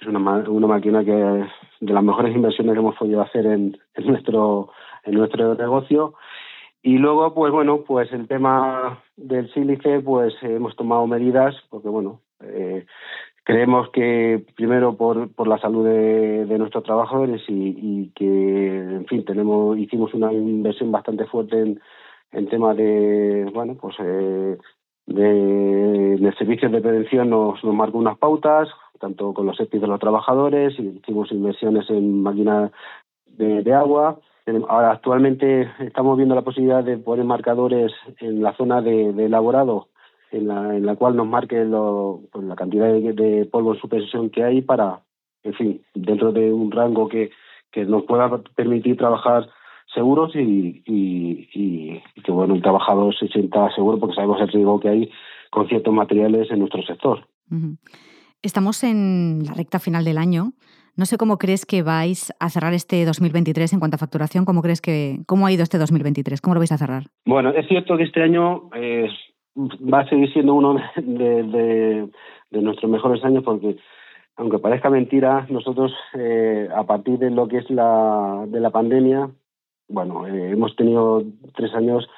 Es 0.00 0.06
una, 0.06 0.18
una 0.48 0.66
máquina 0.66 1.04
que 1.04 1.12
de 1.12 1.92
las 1.92 2.02
mejores 2.02 2.34
inversiones 2.34 2.72
que 2.72 2.78
hemos 2.80 2.96
podido 2.96 3.20
hacer 3.20 3.44
en, 3.44 3.78
en 3.94 4.06
nuestro 4.06 4.70
en 5.04 5.14
nuestro 5.14 5.54
negocio. 5.54 6.14
Y 6.82 6.96
luego, 6.98 7.34
pues 7.34 7.52
bueno, 7.52 7.82
pues 7.86 8.10
el 8.12 8.26
tema 8.26 9.02
del 9.16 9.52
sílice, 9.52 10.00
pues 10.00 10.34
hemos 10.42 10.74
tomado 10.76 11.06
medidas, 11.06 11.54
porque 11.68 11.88
bueno, 11.88 12.20
eh, 12.40 12.86
Creemos 13.50 13.90
que 13.90 14.44
primero 14.54 14.96
por, 14.96 15.32
por 15.34 15.48
la 15.48 15.58
salud 15.58 15.84
de, 15.84 16.44
de 16.44 16.58
nuestros 16.58 16.84
trabajadores 16.84 17.42
y, 17.48 17.74
y, 17.76 18.12
que, 18.14 18.78
en 18.78 19.06
fin, 19.06 19.24
tenemos 19.24 19.78
hicimos 19.78 20.12
una 20.14 20.32
inversión 20.32 20.92
bastante 20.92 21.24
fuerte 21.24 21.58
en, 21.58 21.80
en 22.32 22.48
tema 22.48 22.74
de, 22.74 23.50
bueno, 23.54 23.76
pues 23.80 23.96
eh, 23.98 24.58
de, 25.06 26.16
de, 26.18 26.32
servicios 26.38 26.70
de 26.70 26.82
prevención 26.82 27.30
nos, 27.30 27.64
nos 27.64 27.74
marcó 27.74 27.98
unas 27.98 28.18
pautas, 28.18 28.68
tanto 29.00 29.32
con 29.32 29.46
los 29.46 29.58
EPIs 29.58 29.80
de 29.80 29.86
los 29.88 29.98
trabajadores, 30.00 30.78
hicimos 30.78 31.32
inversiones 31.32 31.88
en 31.88 32.22
máquinas 32.22 32.70
de 33.26 33.72
agua. 33.72 34.20
Ahora 34.68 34.92
actualmente 34.92 35.70
estamos 35.80 36.16
viendo 36.16 36.34
la 36.34 36.42
posibilidad 36.42 36.84
de 36.84 36.98
poner 36.98 37.24
marcadores 37.24 37.92
en 38.18 38.42
la 38.42 38.54
zona 38.56 38.82
de, 38.82 39.10
elaborado 39.10 39.88
en 40.30 40.48
la, 40.48 40.76
en 40.76 40.86
la 40.86 40.96
cual 40.96 41.16
nos 41.16 41.26
marque 41.26 41.64
lo, 41.64 42.22
pues, 42.32 42.44
la 42.44 42.56
cantidad 42.56 42.92
de, 42.92 43.48
polvo 43.50 43.74
en 43.74 43.80
suspensión 43.80 44.30
que 44.30 44.44
hay 44.44 44.62
para, 44.62 45.00
en 45.42 45.54
fin, 45.54 45.82
dentro 45.94 46.32
de 46.32 46.52
un 46.52 46.70
rango 46.70 47.08
que, 47.08 47.30
que 47.70 47.84
nos 47.84 48.04
pueda 48.04 48.42
permitir 48.54 48.96
trabajar 48.96 49.48
seguros 49.94 50.34
y, 50.34 50.82
y, 50.86 52.00
que 52.22 52.32
bueno 52.32 52.54
el 52.54 52.62
trabajador 52.62 53.14
se 53.16 53.28
sienta 53.28 53.74
seguro 53.74 53.98
porque 53.98 54.14
sabemos 54.14 54.40
el 54.40 54.48
riesgo 54.48 54.78
que 54.78 54.88
hay 54.88 55.10
con 55.50 55.66
ciertos 55.68 55.92
materiales 55.92 56.50
en 56.50 56.60
nuestro 56.60 56.82
sector. 56.82 57.26
Estamos 58.42 58.84
en 58.84 59.42
la 59.44 59.54
recta 59.54 59.80
final 59.80 60.04
del 60.04 60.18
año. 60.18 60.52
No 61.00 61.06
sé 61.06 61.16
cómo 61.16 61.38
crees 61.38 61.64
que 61.64 61.82
vais 61.82 62.30
a 62.40 62.50
cerrar 62.50 62.74
este 62.74 63.06
2023 63.06 63.72
en 63.72 63.78
cuanto 63.78 63.94
a 63.94 63.98
facturación. 63.98 64.44
¿Cómo 64.44 64.60
crees 64.60 64.82
que 64.82 65.20
cómo 65.26 65.46
ha 65.46 65.50
ido 65.50 65.62
este 65.62 65.78
2023? 65.78 66.42
¿Cómo 66.42 66.52
lo 66.52 66.60
vais 66.60 66.72
a 66.72 66.76
cerrar? 66.76 67.04
Bueno, 67.24 67.48
es 67.52 67.66
cierto 67.68 67.96
que 67.96 68.02
este 68.02 68.22
año 68.22 68.68
eh, 68.74 69.08
va 69.56 70.00
a 70.00 70.08
seguir 70.10 70.30
siendo 70.30 70.52
uno 70.52 70.76
de, 70.96 72.06
de, 72.50 72.60
nuestros 72.60 72.90
mejores 72.90 73.24
años 73.24 73.42
porque 73.44 73.78
aunque 74.36 74.58
parezca 74.58 74.90
mentira, 74.90 75.46
nosotros 75.48 75.90
eh, 76.18 76.68
a 76.76 76.84
partir 76.84 77.18
de 77.18 77.30
lo 77.30 77.48
que 77.48 77.56
es 77.56 77.70
la, 77.70 78.44
de 78.48 78.60
la 78.60 78.68
pandemia, 78.68 79.30
bueno, 79.88 80.26
eh, 80.26 80.50
hemos 80.50 80.76
tenido 80.76 81.22
tres 81.54 81.72
años 81.72 82.10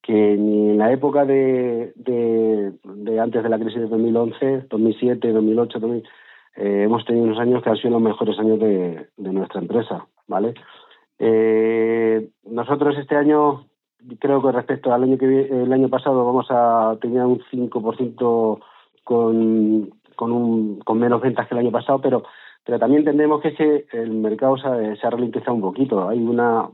que 0.00 0.14
ni 0.38 0.70
en 0.70 0.78
la 0.78 0.90
época 0.90 1.26
de, 1.26 1.92
de, 1.96 3.20
antes 3.20 3.42
de 3.42 3.48
la 3.50 3.58
crisis 3.58 3.82
de 3.82 3.88
2011, 3.88 4.68
2007, 4.70 5.32
2008, 5.32 5.80
hemos 6.56 7.04
tenido 7.04 7.24
unos 7.24 7.38
años 7.38 7.62
que 7.62 7.70
han 7.70 7.76
sido 7.76 7.90
los 7.90 8.02
mejores 8.02 8.38
años 8.38 8.58
de, 8.58 9.08
nuestra 9.16 9.60
empresa, 9.60 10.06
¿vale? 10.26 10.54
Eh, 11.18 12.28
nosotros 12.44 12.96
este 12.98 13.16
año, 13.16 13.66
creo 14.18 14.42
que 14.42 14.52
respecto 14.52 14.92
al 14.92 15.04
año 15.04 15.18
que 15.18 15.48
el 15.48 15.72
año 15.72 15.88
pasado 15.88 16.24
vamos 16.24 16.46
a 16.50 16.96
tener 17.00 17.24
un 17.24 17.40
5% 17.50 18.60
con, 19.04 19.90
con, 20.14 20.32
un, 20.32 20.80
con 20.80 20.98
menos 20.98 21.20
ventas 21.20 21.48
que 21.48 21.54
el 21.54 21.60
año 21.60 21.70
pasado, 21.70 22.00
pero 22.00 22.24
pero 22.64 22.78
también 22.78 23.00
entendemos 23.00 23.40
que, 23.40 23.48
ese, 23.48 23.86
el 23.92 24.12
mercado 24.12 24.56
se, 24.56 24.66
ha 24.66 25.10
ralentizado 25.10 25.54
un 25.54 25.62
poquito. 25.62 26.08
Hay 26.08 26.18
una, 26.18 26.68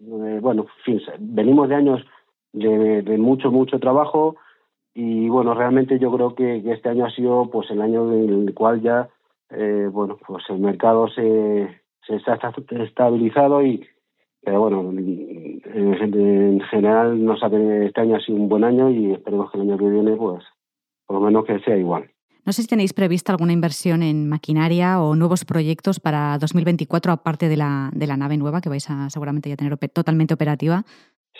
eh, 0.00 0.38
bueno, 0.40 0.66
fin, 0.84 1.00
venimos 1.18 1.68
de 1.68 1.74
años 1.74 2.04
de, 2.52 3.16
mucho, 3.18 3.50
mucho 3.50 3.78
trabajo 3.78 4.36
y 5.00 5.28
bueno, 5.28 5.54
realmente 5.54 5.96
yo 6.00 6.10
creo 6.10 6.34
que, 6.34 6.56
este 6.72 6.88
año 6.88 7.06
ha 7.06 7.10
sido 7.12 7.48
pues 7.52 7.70
el 7.70 7.80
año 7.80 8.12
en 8.12 8.48
el 8.48 8.52
cual 8.52 8.82
ya, 8.82 9.08
eh, 9.48 9.88
bueno, 9.92 10.18
pues 10.26 10.42
el 10.48 10.58
mercado 10.58 11.06
se, 11.06 11.82
se 12.04 12.16
está 12.16 12.36
estabilizado 12.82 13.62
y, 13.62 13.86
pero 14.42 14.62
bueno, 14.62 14.80
en, 14.90 16.60
general 16.62 17.24
nos 17.24 17.40
ha, 17.44 17.46
este 17.46 18.00
año 18.00 18.16
ha 18.16 18.20
sido 18.20 18.38
un 18.38 18.48
buen 18.48 18.64
año 18.64 18.90
y 18.90 19.12
esperemos 19.12 19.52
que 19.52 19.58
el 19.58 19.68
año 19.70 19.78
que 19.78 19.88
viene, 19.88 20.16
pues, 20.16 20.42
por 21.06 21.20
lo 21.20 21.26
menos 21.26 21.44
que 21.44 21.60
sea 21.60 21.76
igual. 21.76 22.10
No 22.44 22.52
sé 22.52 22.62
si 22.62 22.68
tenéis 22.68 22.92
prevista 22.92 23.30
alguna 23.30 23.52
inversión 23.52 24.02
en 24.02 24.28
maquinaria 24.28 25.00
o 25.00 25.14
nuevos 25.14 25.44
proyectos 25.44 26.00
para 26.00 26.38
2024, 26.38 27.12
aparte 27.12 27.48
de 27.48 27.56
la, 27.56 27.90
de 27.94 28.08
la 28.08 28.16
nave 28.16 28.36
nueva 28.36 28.60
que 28.60 28.68
vais 28.68 28.90
a 28.90 29.10
seguramente 29.10 29.48
ya 29.48 29.54
tener 29.54 29.78
totalmente 29.90 30.34
operativa. 30.34 30.82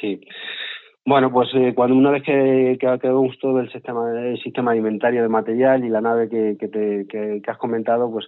Sí. 0.00 0.20
Bueno, 1.08 1.32
pues 1.32 1.48
eh, 1.54 1.72
cuando 1.74 1.96
una 1.96 2.10
vez 2.10 2.22
que, 2.22 2.76
que 2.78 2.98
quedamos 2.98 3.38
todo 3.38 3.60
el 3.60 3.72
sistema, 3.72 4.10
el 4.10 4.38
sistema 4.42 4.72
alimentario 4.72 5.22
de 5.22 5.30
material 5.30 5.82
y 5.82 5.88
la 5.88 6.02
nave 6.02 6.28
que, 6.28 6.58
que, 6.60 6.68
te, 6.68 7.06
que, 7.06 7.40
has 7.50 7.56
comentado, 7.56 8.10
pues 8.12 8.26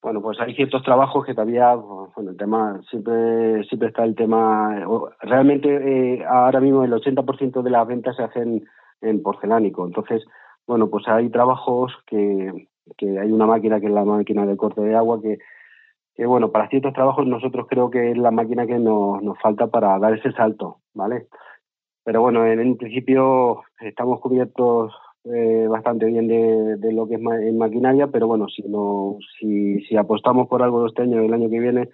bueno, 0.00 0.22
pues 0.22 0.38
hay 0.38 0.54
ciertos 0.54 0.84
trabajos 0.84 1.26
que 1.26 1.34
todavía, 1.34 1.74
bueno, 1.74 2.30
el 2.30 2.36
tema, 2.36 2.80
siempre, 2.88 3.64
siempre 3.64 3.88
está 3.88 4.04
el 4.04 4.14
tema, 4.14 4.86
realmente 5.22 5.68
eh, 5.68 6.24
ahora 6.24 6.60
mismo 6.60 6.84
el 6.84 6.92
80% 6.92 7.62
de 7.62 7.70
las 7.70 7.84
ventas 7.84 8.14
se 8.14 8.22
hacen 8.22 8.64
en 9.00 9.20
porcelánico, 9.20 9.84
entonces 9.84 10.24
bueno, 10.68 10.88
pues 10.90 11.08
hay 11.08 11.30
trabajos 11.30 11.92
que, 12.06 12.68
que 12.96 13.18
hay 13.18 13.32
una 13.32 13.46
máquina 13.46 13.80
que 13.80 13.86
es 13.86 13.92
la 13.92 14.04
máquina 14.04 14.46
de 14.46 14.56
corte 14.56 14.82
de 14.82 14.94
agua 14.94 15.20
que, 15.20 15.38
que 16.14 16.26
bueno, 16.26 16.52
para 16.52 16.68
ciertos 16.68 16.92
trabajos 16.92 17.26
nosotros 17.26 17.66
creo 17.68 17.90
que 17.90 18.12
es 18.12 18.16
la 18.16 18.30
máquina 18.30 18.68
que 18.68 18.78
nos, 18.78 19.20
nos 19.20 19.36
falta 19.40 19.66
para 19.66 19.98
dar 19.98 20.14
ese 20.14 20.30
salto, 20.30 20.76
¿vale? 20.94 21.26
Pero 22.04 22.20
bueno, 22.20 22.46
en, 22.46 22.76
principio 22.76 23.62
estamos 23.80 24.20
cubiertos 24.20 24.92
eh, 25.24 25.66
bastante 25.68 26.06
bien 26.06 26.28
de, 26.28 26.76
de, 26.76 26.92
lo 26.92 27.08
que 27.08 27.14
es 27.14 27.20
en 27.20 27.56
maquinaria, 27.56 28.08
pero 28.08 28.26
bueno, 28.26 28.46
si 28.48 28.62
no, 28.62 29.16
si, 29.38 29.80
si 29.86 29.96
apostamos 29.96 30.46
por 30.48 30.62
algo 30.62 30.86
este 30.86 31.02
año 31.02 31.22
y 31.22 31.26
el 31.26 31.32
año 31.32 31.48
que 31.48 31.60
viene, 31.60 31.88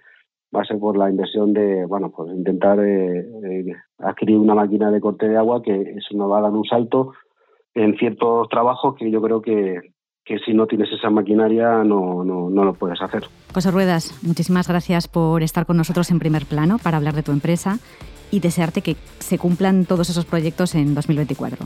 va 0.55 0.61
a 0.61 0.65
ser 0.65 0.79
por 0.79 0.97
la 0.97 1.09
inversión 1.09 1.53
de, 1.53 1.85
bueno, 1.85 2.11
pues 2.11 2.31
intentar 2.33 2.79
eh, 2.79 3.19
eh, 3.19 3.73
adquirir 3.99 4.37
una 4.37 4.53
máquina 4.53 4.91
de 4.91 4.99
corte 4.99 5.29
de 5.29 5.37
agua 5.37 5.61
que 5.61 5.73
eso 5.81 6.17
nos 6.17 6.29
va 6.29 6.39
a 6.39 6.41
dar 6.41 6.51
un 6.51 6.65
salto 6.65 7.13
en 7.73 7.95
ciertos 7.97 8.49
trabajos 8.49 8.95
que 8.95 9.09
yo 9.09 9.21
creo 9.21 9.41
que, 9.41 9.79
que 10.25 10.39
si 10.39 10.53
no 10.53 10.67
tienes 10.67 10.91
esa 10.91 11.09
maquinaria 11.09 11.85
no, 11.85 12.25
no, 12.25 12.49
no, 12.49 12.65
lo 12.65 12.73
puedes 12.73 13.01
hacer. 13.01 13.23
José 13.53 13.71
Ruedas, 13.71 14.19
muchísimas 14.23 14.67
gracias 14.67 15.07
por 15.07 15.41
estar 15.41 15.65
con 15.65 15.77
nosotros 15.77 16.11
en 16.11 16.19
primer 16.19 16.45
plano 16.45 16.79
para 16.83 16.97
hablar 16.97 17.13
de 17.13 17.23
tu 17.23 17.31
empresa 17.31 17.77
y 18.31 18.39
desearte 18.39 18.81
que 18.81 18.95
se 19.19 19.37
cumplan 19.37 19.85
todos 19.85 20.09
esos 20.09 20.25
proyectos 20.25 20.73
en 20.75 20.95
2024. 20.95 21.65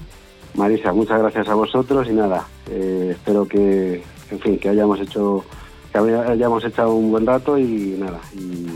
Marisa, 0.55 0.93
muchas 0.93 1.19
gracias 1.19 1.47
a 1.47 1.53
vosotros 1.53 2.07
y 2.09 2.13
nada, 2.13 2.47
eh, 2.69 3.09
espero 3.11 3.47
que, 3.47 4.03
en 4.31 4.39
fin, 4.39 4.57
que 4.57 4.69
hayamos 4.69 4.99
hecho 4.99 5.45
que 5.91 5.99
hayamos 5.99 6.63
echado 6.65 6.93
un 6.93 7.09
buen 7.09 7.25
rato 7.25 7.57
y 7.57 7.95
nada, 7.97 8.19
y, 8.33 8.67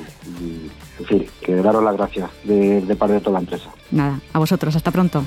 en 1.00 1.06
fin, 1.06 1.26
que 1.42 1.56
daros 1.56 1.84
las 1.84 1.98
gracias 1.98 2.30
de, 2.46 2.82
de 2.82 2.96
parte 2.96 3.16
de 3.16 3.20
toda 3.20 3.34
la 3.34 3.40
empresa. 3.40 3.70
Nada, 3.92 4.20
a 4.32 4.40
vosotros, 4.40 4.76
hasta 4.76 4.92
pronto. 4.92 5.24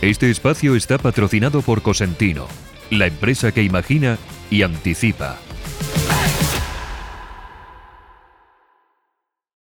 Este 0.00 0.30
espacio 0.30 0.76
está 0.76 0.98
patrocinado 0.98 1.62
por 1.62 1.82
Cosentino, 1.82 2.46
la 2.90 3.06
empresa 3.06 3.52
que 3.52 3.62
imagina 3.62 4.18
y 4.50 4.62
anticipa. 4.62 5.38